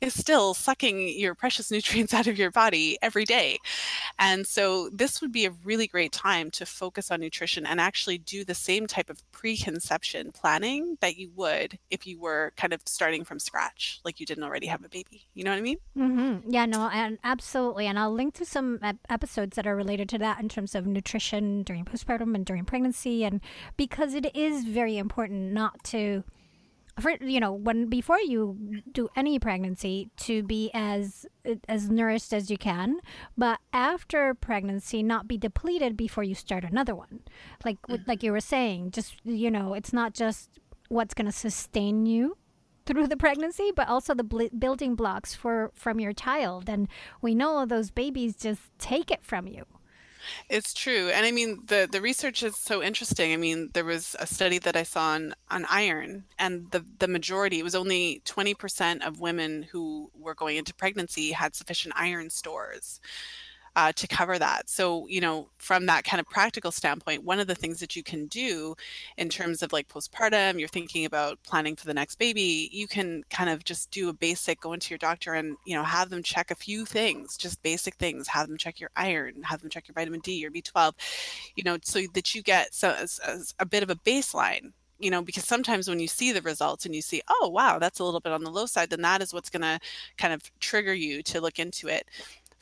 [0.00, 3.58] is still sucking your precious nutrients out of your body every day.
[4.18, 8.18] And so this would be a really great time to focus on nutrition and actually
[8.18, 12.82] do the same type of preconception planning that you would if you were kind of
[12.86, 15.26] starting from scratch, like you didn't already have a baby.
[15.34, 15.78] You know what I mean?
[15.96, 16.50] Mm-hmm.
[16.50, 17.86] Yeah, no, and absolutely.
[17.86, 21.62] And I'll link to some episodes that are related to that in terms of nutrition
[21.62, 23.24] during postpartum and during pregnancy.
[23.24, 23.40] And
[23.76, 26.24] because it is very important not to
[27.00, 31.26] for you know when before you do any pregnancy to be as
[31.68, 32.98] as nourished as you can
[33.36, 37.20] but after pregnancy not be depleted before you start another one
[37.64, 38.02] like mm-hmm.
[38.06, 42.36] like you were saying just you know it's not just what's going to sustain you
[42.86, 46.88] through the pregnancy but also the bl- building blocks for from your child and
[47.20, 49.64] we know those babies just take it from you
[50.48, 51.08] it's true.
[51.10, 53.32] And I mean the the research is so interesting.
[53.32, 57.08] I mean, there was a study that I saw on on iron and the the
[57.08, 62.30] majority, it was only 20% of women who were going into pregnancy had sufficient iron
[62.30, 63.00] stores
[63.76, 64.68] uh, to cover that.
[64.68, 68.02] So, you know, from that kind of practical standpoint, one of the things that you
[68.02, 68.74] can do
[69.16, 73.24] in terms of like postpartum, you're thinking about planning for the next baby, you can
[73.30, 76.22] kind of just do a basic go into your doctor and, you know, have them
[76.22, 79.88] check a few things, just basic things, have them check your iron, have them check
[79.88, 80.92] your vitamin D, your B12,
[81.56, 85.10] you know, so that you get so, as, as a bit of a baseline you
[85.10, 88.04] know because sometimes when you see the results and you see oh wow that's a
[88.04, 89.78] little bit on the low side then that is what's going to
[90.16, 92.06] kind of trigger you to look into it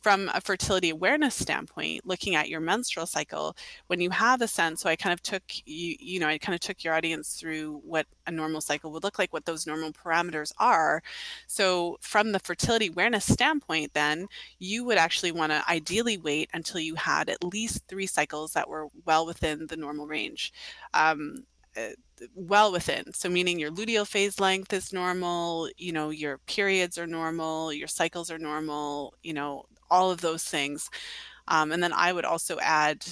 [0.06, 3.56] from a fertility awareness standpoint, looking at your menstrual cycle,
[3.88, 6.54] when you have a sense, so I kind of took you, you know, I kind
[6.54, 9.90] of took your audience through what a normal cycle would look like, what those normal
[9.90, 11.02] parameters are.
[11.48, 14.28] So from the fertility awareness standpoint, then
[14.60, 18.68] you would actually want to ideally wait until you had at least three cycles that
[18.68, 20.52] were well within the normal range.
[20.94, 21.38] Um,
[21.76, 21.90] uh,
[22.34, 23.12] well within.
[23.12, 27.88] So meaning your luteal phase length is normal, you know, your periods are normal, your
[27.88, 30.90] cycles are normal, you know, all of those things.
[31.48, 33.04] Um, and then I would also add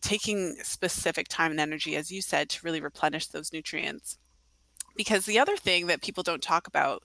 [0.00, 4.18] taking specific time and energy, as you said, to really replenish those nutrients.
[4.96, 7.02] Because the other thing that people don't talk about,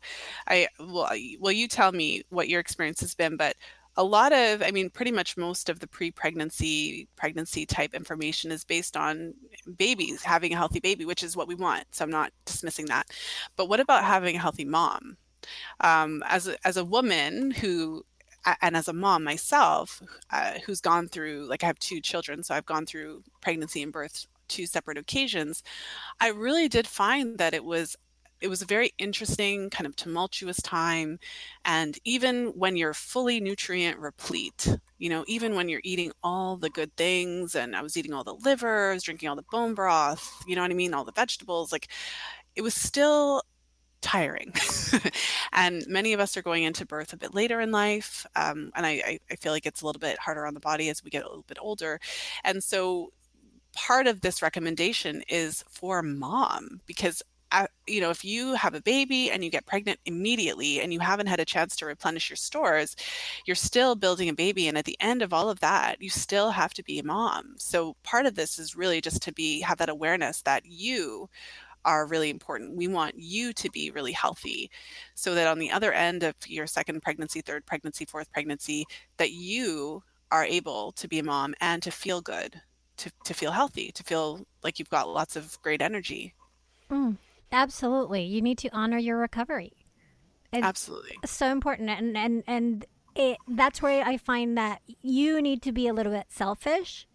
[0.47, 1.09] I well,
[1.39, 3.55] well, you tell me what your experience has been, but
[3.97, 8.65] a lot of, I mean, pretty much most of the pre-pregnancy, pregnancy type information is
[8.65, 9.34] based on
[9.78, 11.86] babies having a healthy baby, which is what we want.
[11.91, 13.07] So I'm not dismissing that.
[13.55, 15.15] But what about having a healthy mom?
[15.80, 18.03] Um, as a, as a woman who
[18.62, 22.54] and as a mom myself uh, who's gone through like i have two children so
[22.56, 25.64] i've gone through pregnancy and birth two separate occasions
[26.20, 27.96] i really did find that it was
[28.41, 31.18] it was a very interesting kind of tumultuous time
[31.64, 36.70] and even when you're fully nutrient replete you know even when you're eating all the
[36.70, 39.74] good things and i was eating all the liver i was drinking all the bone
[39.74, 41.88] broth you know what i mean all the vegetables like
[42.56, 43.41] it was still
[44.06, 44.53] tiring.
[45.51, 48.26] and many of us are going into birth a bit later in life.
[48.36, 51.03] Um, and I, I feel like it's a little bit harder on the body as
[51.03, 51.99] we get a little bit older.
[52.43, 53.12] And so
[53.74, 58.82] part of this recommendation is for mom because uh, you know, if you have a
[58.82, 62.36] baby and you get pregnant immediately and you haven't had a chance to replenish your
[62.36, 62.95] stores,
[63.45, 64.68] you're still building a baby.
[64.68, 67.56] And at the end of all of that, you still have to be a mom.
[67.58, 71.30] So part of this is really just to be have that awareness that you
[71.86, 72.75] are really important.
[72.75, 74.69] We want you to be really healthy
[75.13, 78.86] so that on the other end of your second pregnancy, third pregnancy, fourth pregnancy,
[79.17, 82.61] that you are able to be a mom and to feel good
[82.97, 86.33] to, to feel healthy, to feel like you've got lots of great energy.
[86.89, 87.17] Mm,
[87.51, 88.23] absolutely.
[88.23, 89.73] You need to honor your recovery.
[90.51, 91.17] It's absolutely.
[91.25, 91.89] So important.
[91.89, 96.11] And, and, and it, that's where I find that you need to be a little
[96.11, 97.07] bit selfish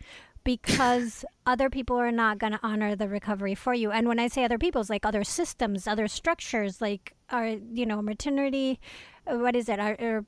[0.50, 3.92] because other people are not going to honor the recovery for you.
[3.92, 7.86] And when I say other people, it's like other systems, other structures, like our, you
[7.86, 8.80] know, maternity,
[9.28, 10.24] uh, what is it, our, our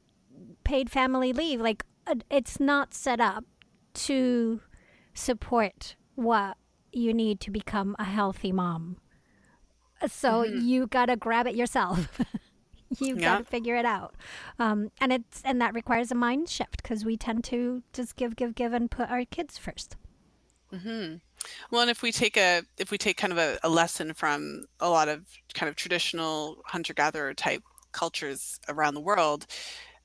[0.63, 1.61] paid family leave.
[1.61, 3.45] Like uh, it's not set up
[3.95, 4.61] to
[5.13, 6.57] support what
[6.93, 8.99] you need to become a healthy mom.
[10.07, 10.65] So mm-hmm.
[10.65, 12.21] you got to grab it yourself.
[13.01, 13.23] you yeah.
[13.23, 14.15] got to figure it out.
[14.61, 18.37] Um, and it's and that requires a mind shift because we tend to just give,
[18.37, 19.97] give, give, and put our kids 1st
[20.73, 21.17] mm-hmm.
[21.71, 24.67] Well, and if we take a if we take kind of a, a lesson from
[24.81, 27.63] a lot of kind of traditional hunter gatherer type
[27.93, 29.47] cultures around the world,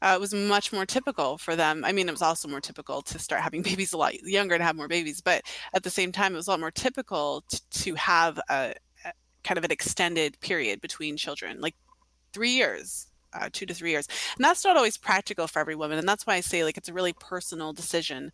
[0.01, 1.83] uh, it was much more typical for them.
[1.83, 4.63] I mean, it was also more typical to start having babies a lot younger and
[4.63, 5.43] have more babies, but
[5.73, 8.73] at the same time, it was a lot more typical to, to have a,
[9.05, 9.13] a
[9.43, 11.75] kind of an extended period between children, like
[12.33, 14.07] three years, uh, two to three years.
[14.35, 15.97] And that's not always practical for every woman.
[15.97, 18.31] And that's why I say like it's a really personal decision.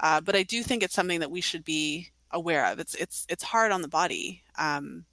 [0.00, 2.78] Uh, but I do think it's something that we should be aware of.
[2.78, 4.42] It's it's it's hard on the body.
[4.58, 5.04] Um,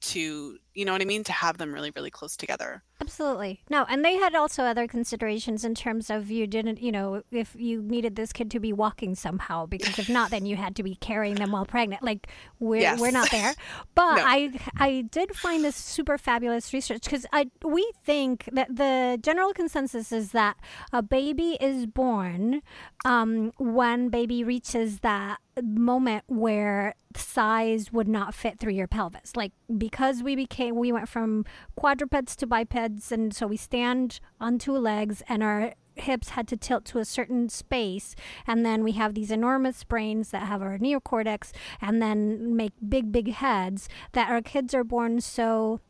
[0.00, 3.84] to you know what i mean to have them really really close together absolutely no
[3.88, 7.82] and they had also other considerations in terms of you didn't you know if you
[7.82, 10.94] needed this kid to be walking somehow because if not then you had to be
[10.96, 13.00] carrying them while pregnant like we're, yes.
[13.00, 13.54] we're not there
[13.94, 14.22] but no.
[14.24, 19.52] i i did find this super fabulous research because i we think that the general
[19.52, 20.56] consensus is that
[20.92, 22.62] a baby is born
[23.04, 29.36] um, when baby reaches that moment where size would not fit through your pelvis.
[29.36, 31.44] Like because we became we went from
[31.76, 36.56] quadrupeds to bipeds and so we stand on two legs and our hips had to
[36.56, 38.14] tilt to a certain space
[38.46, 43.10] and then we have these enormous brains that have our neocortex and then make big
[43.10, 45.80] big heads that our kids are born so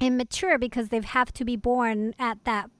[0.00, 2.70] immature because they have to be born at that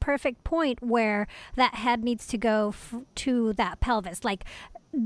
[0.00, 4.24] perfect point where that head needs to go f- to that pelvis.
[4.24, 4.44] Like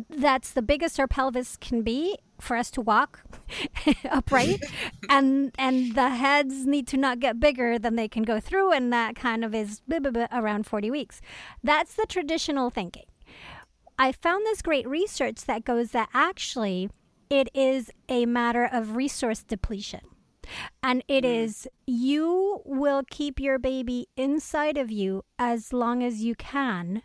[0.09, 3.23] that's the biggest our pelvis can be for us to walk
[4.11, 4.63] upright.
[5.09, 8.93] And and the heads need to not get bigger than they can go through and
[8.93, 9.83] that kind of is
[10.33, 11.21] around 40 weeks.
[11.63, 13.05] That's the traditional thinking.
[13.99, 16.91] I found this great research that goes that actually
[17.31, 20.01] it is a matter of resource depletion
[20.83, 21.43] and it mm.
[21.43, 27.03] is you will keep your baby inside of you as long as you can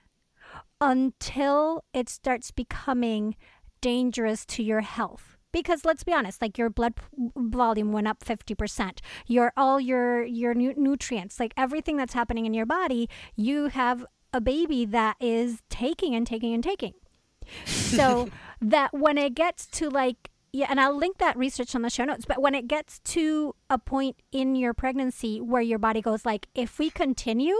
[0.81, 3.35] until it starts becoming
[3.81, 5.37] dangerous to your health.
[5.51, 6.93] Because let's be honest like your blood
[7.35, 12.53] volume went up 50% your all your your nu- nutrients like everything that's happening in
[12.53, 16.93] your body you have a baby that is taking and taking and taking.
[17.65, 18.29] So
[18.61, 22.05] that when it gets to like yeah and i'll link that research on the show
[22.05, 26.25] notes but when it gets to a point in your pregnancy where your body goes
[26.25, 27.55] like if we continue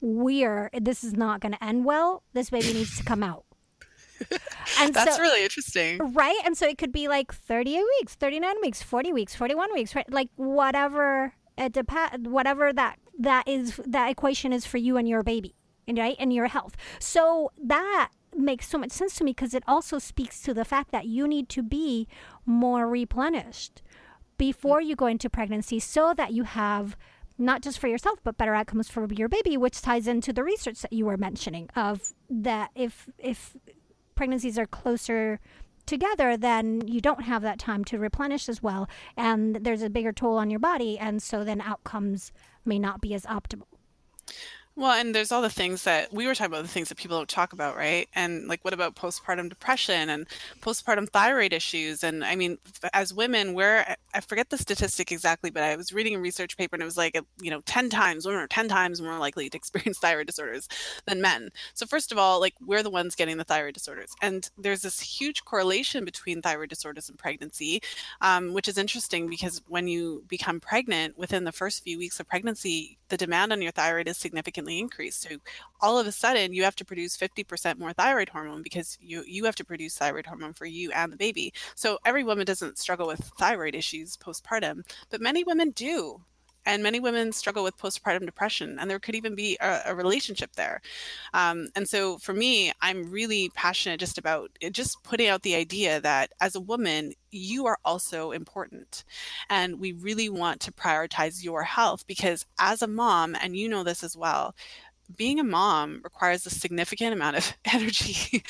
[0.00, 2.22] we're this is not going to end well.
[2.32, 3.44] This baby needs to come out.
[4.78, 6.12] And That's so, really interesting.
[6.12, 6.38] Right?
[6.44, 10.10] And so it could be like 38 weeks, 39 weeks, 40 weeks, 41 weeks, right?
[10.12, 15.22] Like whatever it depends whatever that that is that equation is for you and your
[15.22, 15.54] baby,
[15.88, 16.16] right?
[16.18, 16.76] And your health.
[16.98, 20.92] So that makes so much sense to me because it also speaks to the fact
[20.92, 22.06] that you need to be
[22.46, 23.82] more replenished
[24.38, 24.86] before mm.
[24.86, 26.96] you go into pregnancy so that you have
[27.38, 30.80] not just for yourself but better outcomes for your baby which ties into the research
[30.80, 33.56] that you were mentioning of that if if
[34.14, 35.40] pregnancies are closer
[35.86, 40.12] together then you don't have that time to replenish as well and there's a bigger
[40.12, 42.30] toll on your body and so then outcomes
[42.64, 43.66] may not be as optimal
[44.80, 47.18] well, and there's all the things that we were talking about, the things that people
[47.18, 48.08] don't talk about, right?
[48.14, 50.26] And like, what about postpartum depression and
[50.62, 52.02] postpartum thyroid issues?
[52.02, 52.56] And I mean,
[52.94, 56.76] as women, we're, I forget the statistic exactly, but I was reading a research paper
[56.76, 59.56] and it was like, you know, 10 times, women are 10 times more likely to
[59.58, 60.66] experience thyroid disorders
[61.06, 61.50] than men.
[61.74, 64.14] So, first of all, like, we're the ones getting the thyroid disorders.
[64.22, 67.82] And there's this huge correlation between thyroid disorders and pregnancy,
[68.22, 72.26] um, which is interesting because when you become pregnant, within the first few weeks of
[72.26, 75.22] pregnancy, the demand on your thyroid is significantly increased.
[75.22, 75.36] So
[75.80, 79.44] all of a sudden you have to produce 50% more thyroid hormone because you you
[79.44, 81.52] have to produce thyroid hormone for you and the baby.
[81.74, 86.22] So every woman doesn't struggle with thyroid issues postpartum, but many women do
[86.70, 90.52] and many women struggle with postpartum depression and there could even be a, a relationship
[90.54, 90.80] there.
[91.34, 96.00] Um, and so for me i'm really passionate just about just putting out the idea
[96.00, 99.04] that as a woman you are also important.
[99.48, 103.84] And we really want to prioritize your health because as a mom and you know
[103.84, 104.54] this as well
[105.16, 108.44] being a mom requires a significant amount of energy.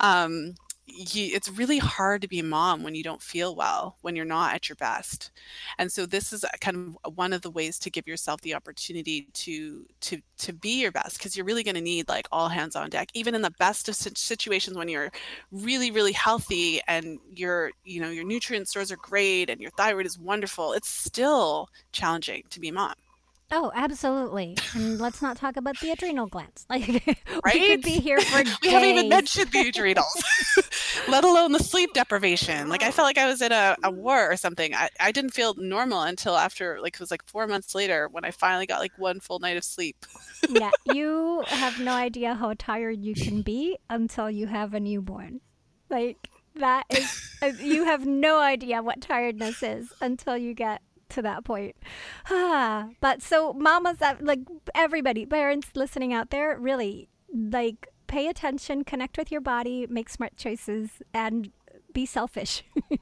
[0.00, 0.54] Um,
[0.86, 4.24] you, it's really hard to be a mom when you don't feel well, when you're
[4.24, 5.30] not at your best.
[5.78, 8.40] And so this is uh, kind of uh, one of the ways to give yourself
[8.42, 12.28] the opportunity to to to be your best because you're really going to need like
[12.30, 13.08] all hands on deck.
[13.14, 15.10] Even in the best of situations when you're
[15.52, 20.06] really really healthy and your you know your nutrient stores are great and your thyroid
[20.06, 22.94] is wonderful, it's still challenging to be a mom.
[23.50, 24.56] Oh, absolutely.
[24.74, 26.66] And let's not talk about the adrenal glands.
[26.74, 26.88] Like,
[27.44, 27.54] right?
[27.54, 28.56] we could be here for days.
[28.62, 30.24] we haven't even mentioned the adrenals,
[31.08, 32.68] let alone the sleep deprivation.
[32.68, 34.74] Like, I felt like I was in a, a war or something.
[34.74, 38.24] I, I didn't feel normal until after, like, it was like four months later when
[38.24, 40.04] I finally got like one full night of sleep.
[40.48, 45.40] yeah, you have no idea how tired you can be until you have a newborn.
[45.90, 50.80] Like, that is, uh, you have no idea what tiredness is until you get
[51.14, 51.76] to that point.
[52.28, 54.40] but so mamas like
[54.74, 60.36] everybody, parents listening out there, really like pay attention, connect with your body, make smart
[60.36, 61.50] choices and
[61.92, 62.62] be selfish.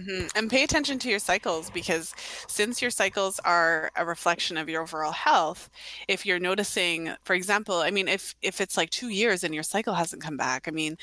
[0.00, 0.26] Mm-hmm.
[0.36, 2.14] And pay attention to your cycles because
[2.46, 5.68] since your cycles are a reflection of your overall health,
[6.06, 9.64] if you're noticing, for example, I mean, if if it's like two years and your
[9.64, 10.96] cycle hasn't come back, I mean,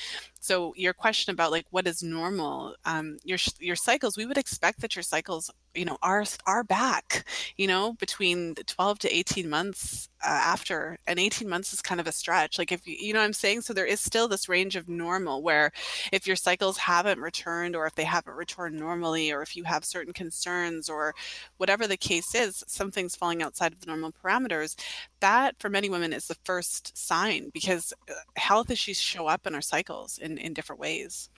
[0.46, 4.80] so your question about like what is normal, um, your your cycles, we would expect
[4.80, 10.08] that your cycles, you know, are are back, you know, between 12 to 18 months
[10.24, 12.58] uh, after, and 18 months is kind of a stretch.
[12.58, 15.42] Like if you, you know, I'm saying, so there is still this range of normal
[15.42, 15.72] where
[16.12, 19.84] if your cycles haven't returned or if they haven't returned normally or if you have
[19.84, 21.12] certain concerns or
[21.56, 24.76] whatever the case is, something's falling outside of the normal parameters,
[25.20, 29.54] that for many women is the first sign because uh, health issues show up in
[29.54, 31.30] our cycles in, in different ways.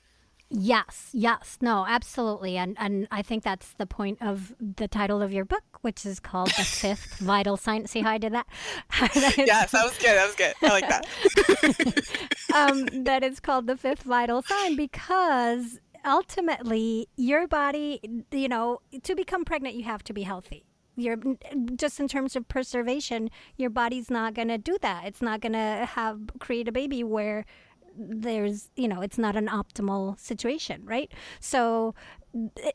[0.51, 5.31] Yes, yes, no, absolutely, and and I think that's the point of the title of
[5.31, 8.47] your book, which is called "The Fifth Vital Sign." See how I did that?
[9.37, 10.17] yes, that was good.
[10.17, 10.55] That was good.
[10.63, 12.27] I like that.
[12.55, 18.01] um, that it's called the fifth vital sign because ultimately your body,
[18.33, 20.65] you know, to become pregnant, you have to be healthy.
[20.99, 21.19] You're
[21.77, 25.05] just in terms of preservation, your body's not going to do that.
[25.07, 27.45] It's not going to have create a baby where
[27.99, 31.11] there's you know it's not an optimal situation right
[31.41, 31.95] so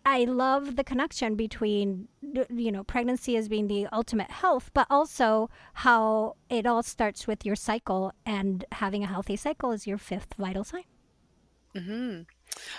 [0.06, 2.08] i love the connection between
[2.50, 7.46] you know pregnancy as being the ultimate health but also how it all starts with
[7.46, 10.84] your cycle and having a healthy cycle is your fifth vital sign
[11.76, 12.22] mm-hmm.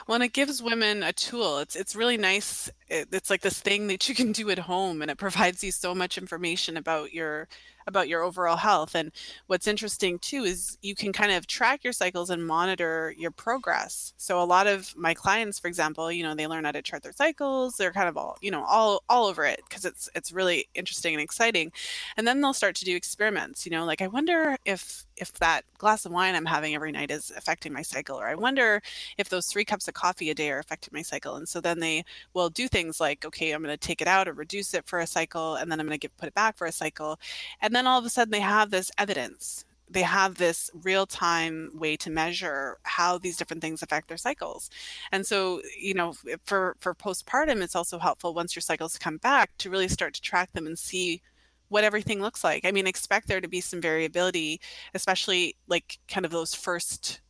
[0.07, 1.59] Well, and it gives women a tool.
[1.59, 2.71] It's it's really nice.
[2.89, 5.73] It, it's like this thing that you can do at home, and it provides you
[5.73, 7.49] so much information about your
[7.87, 8.95] about your overall health.
[8.95, 9.13] And
[9.47, 14.15] what's interesting too is you can kind of track your cycles and monitor your progress.
[14.17, 17.03] So a lot of my clients, for example, you know, they learn how to chart
[17.03, 17.77] their cycles.
[17.77, 21.15] They're kind of all, you know, all all over it because it's it's really interesting
[21.15, 21.73] and exciting.
[22.17, 25.65] And then they'll start to do experiments, you know, like I wonder if if that
[25.79, 28.83] glass of wine I'm having every night is affecting my cycle, or I wonder
[29.19, 31.37] if those three cups of coffee a day are affecting my cycle.
[31.37, 34.29] And so then they will do things like, okay, I'm going to take it out
[34.29, 36.57] or reduce it for a cycle, and then I'm going to get put it back
[36.57, 37.19] for a cycle.
[37.61, 41.71] And then all of a sudden they have this evidence they have this real time
[41.75, 44.71] way to measure how these different things affect their cycles.
[45.13, 46.15] And so, you know,
[46.45, 50.21] for for postpartum it's also helpful once your cycles come back to really start to
[50.21, 51.23] track them and see
[51.69, 52.65] what everything looks like.
[52.65, 54.61] I mean, expect there to be some variability,
[54.95, 57.21] especially like kind of those first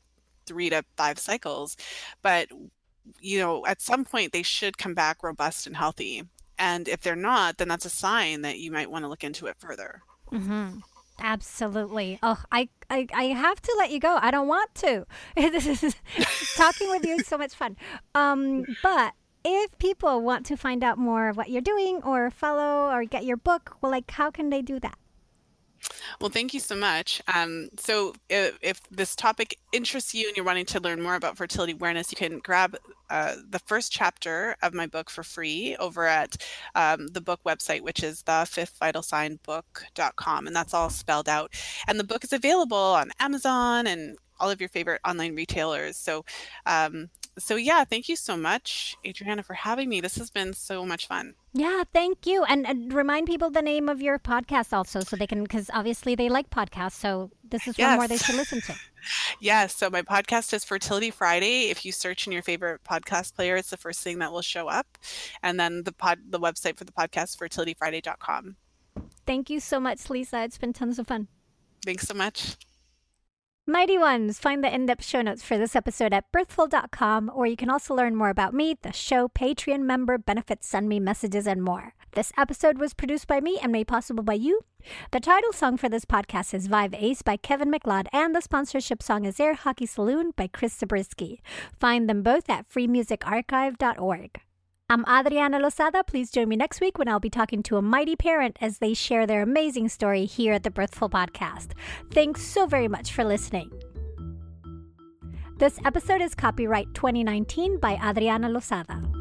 [0.46, 1.76] 3 to 5 cycles,
[2.22, 2.48] but
[3.20, 6.22] you know, at some point they should come back robust and healthy.
[6.58, 9.46] And if they're not, then that's a sign that you might want to look into
[9.46, 10.02] it further.
[10.34, 10.78] Mm-hmm.
[11.20, 12.18] Absolutely.
[12.22, 14.18] Oh, I, I, I have to let you go.
[14.20, 15.06] I don't want to.
[15.36, 15.94] this is
[16.56, 17.76] talking with you is so much fun.
[18.14, 22.90] Um, but if people want to find out more of what you're doing, or follow,
[22.90, 24.98] or get your book, well, like, how can they do that?
[26.20, 27.20] Well, thank you so much.
[27.32, 31.36] Um, so, if, if, this topic interests you and you're wanting to learn more about
[31.36, 32.76] fertility awareness, you can grab
[33.10, 36.36] uh, the first chapter of my book for free over at
[36.74, 38.44] um, the book website, which is the.
[40.46, 41.52] And that's all spelled out.
[41.86, 45.96] And the book is available on Amazon and all of your favorite online retailers.
[45.96, 46.24] So,
[46.66, 47.08] um,
[47.38, 50.00] so yeah, thank you so much, Adriana, for having me.
[50.00, 51.34] This has been so much fun.
[51.52, 52.44] Yeah, thank you.
[52.44, 56.14] And, and remind people the name of your podcast also so they can, because obviously
[56.14, 56.92] they like podcasts.
[56.92, 57.90] So this is yes.
[57.90, 58.74] one more they should listen to.
[59.40, 59.74] yes.
[59.74, 61.70] So my podcast is Fertility Friday.
[61.70, 64.68] If you search in your favorite podcast player, it's the first thing that will show
[64.68, 64.98] up.
[65.42, 68.56] And then the pod, the website for the podcast, fertilityfriday.com.
[69.26, 70.42] Thank you so much, Lisa.
[70.42, 71.28] It's been tons of fun.
[71.84, 72.56] Thanks so much.
[73.66, 77.56] Mighty Ones, find the in depth show notes for this episode at birthful.com, or you
[77.56, 81.62] can also learn more about me, the show, Patreon member, benefits, send me messages, and
[81.62, 81.94] more.
[82.12, 84.60] This episode was produced by me and made possible by you.
[85.12, 89.02] The title song for this podcast is Vibe Ace by Kevin MacLeod, and the sponsorship
[89.02, 91.40] song is Air Hockey Saloon by Chris Zabriskie.
[91.80, 94.40] Find them both at freemusicarchive.org.
[94.90, 96.06] I'm Adriana Lozada.
[96.06, 98.92] Please join me next week when I'll be talking to a mighty parent as they
[98.92, 101.68] share their amazing story here at the Birthful Podcast.
[102.12, 103.70] Thanks so very much for listening.
[105.56, 109.13] This episode is copyright 2019 by Adriana Lozada.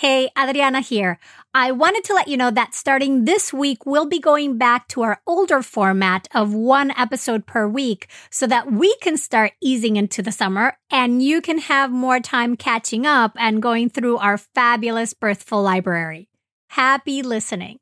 [0.00, 1.18] Hey, Adriana here.
[1.52, 5.02] I wanted to let you know that starting this week, we'll be going back to
[5.02, 10.22] our older format of one episode per week so that we can start easing into
[10.22, 15.12] the summer and you can have more time catching up and going through our fabulous
[15.12, 16.30] Birthful library.
[16.70, 17.78] Happy listening.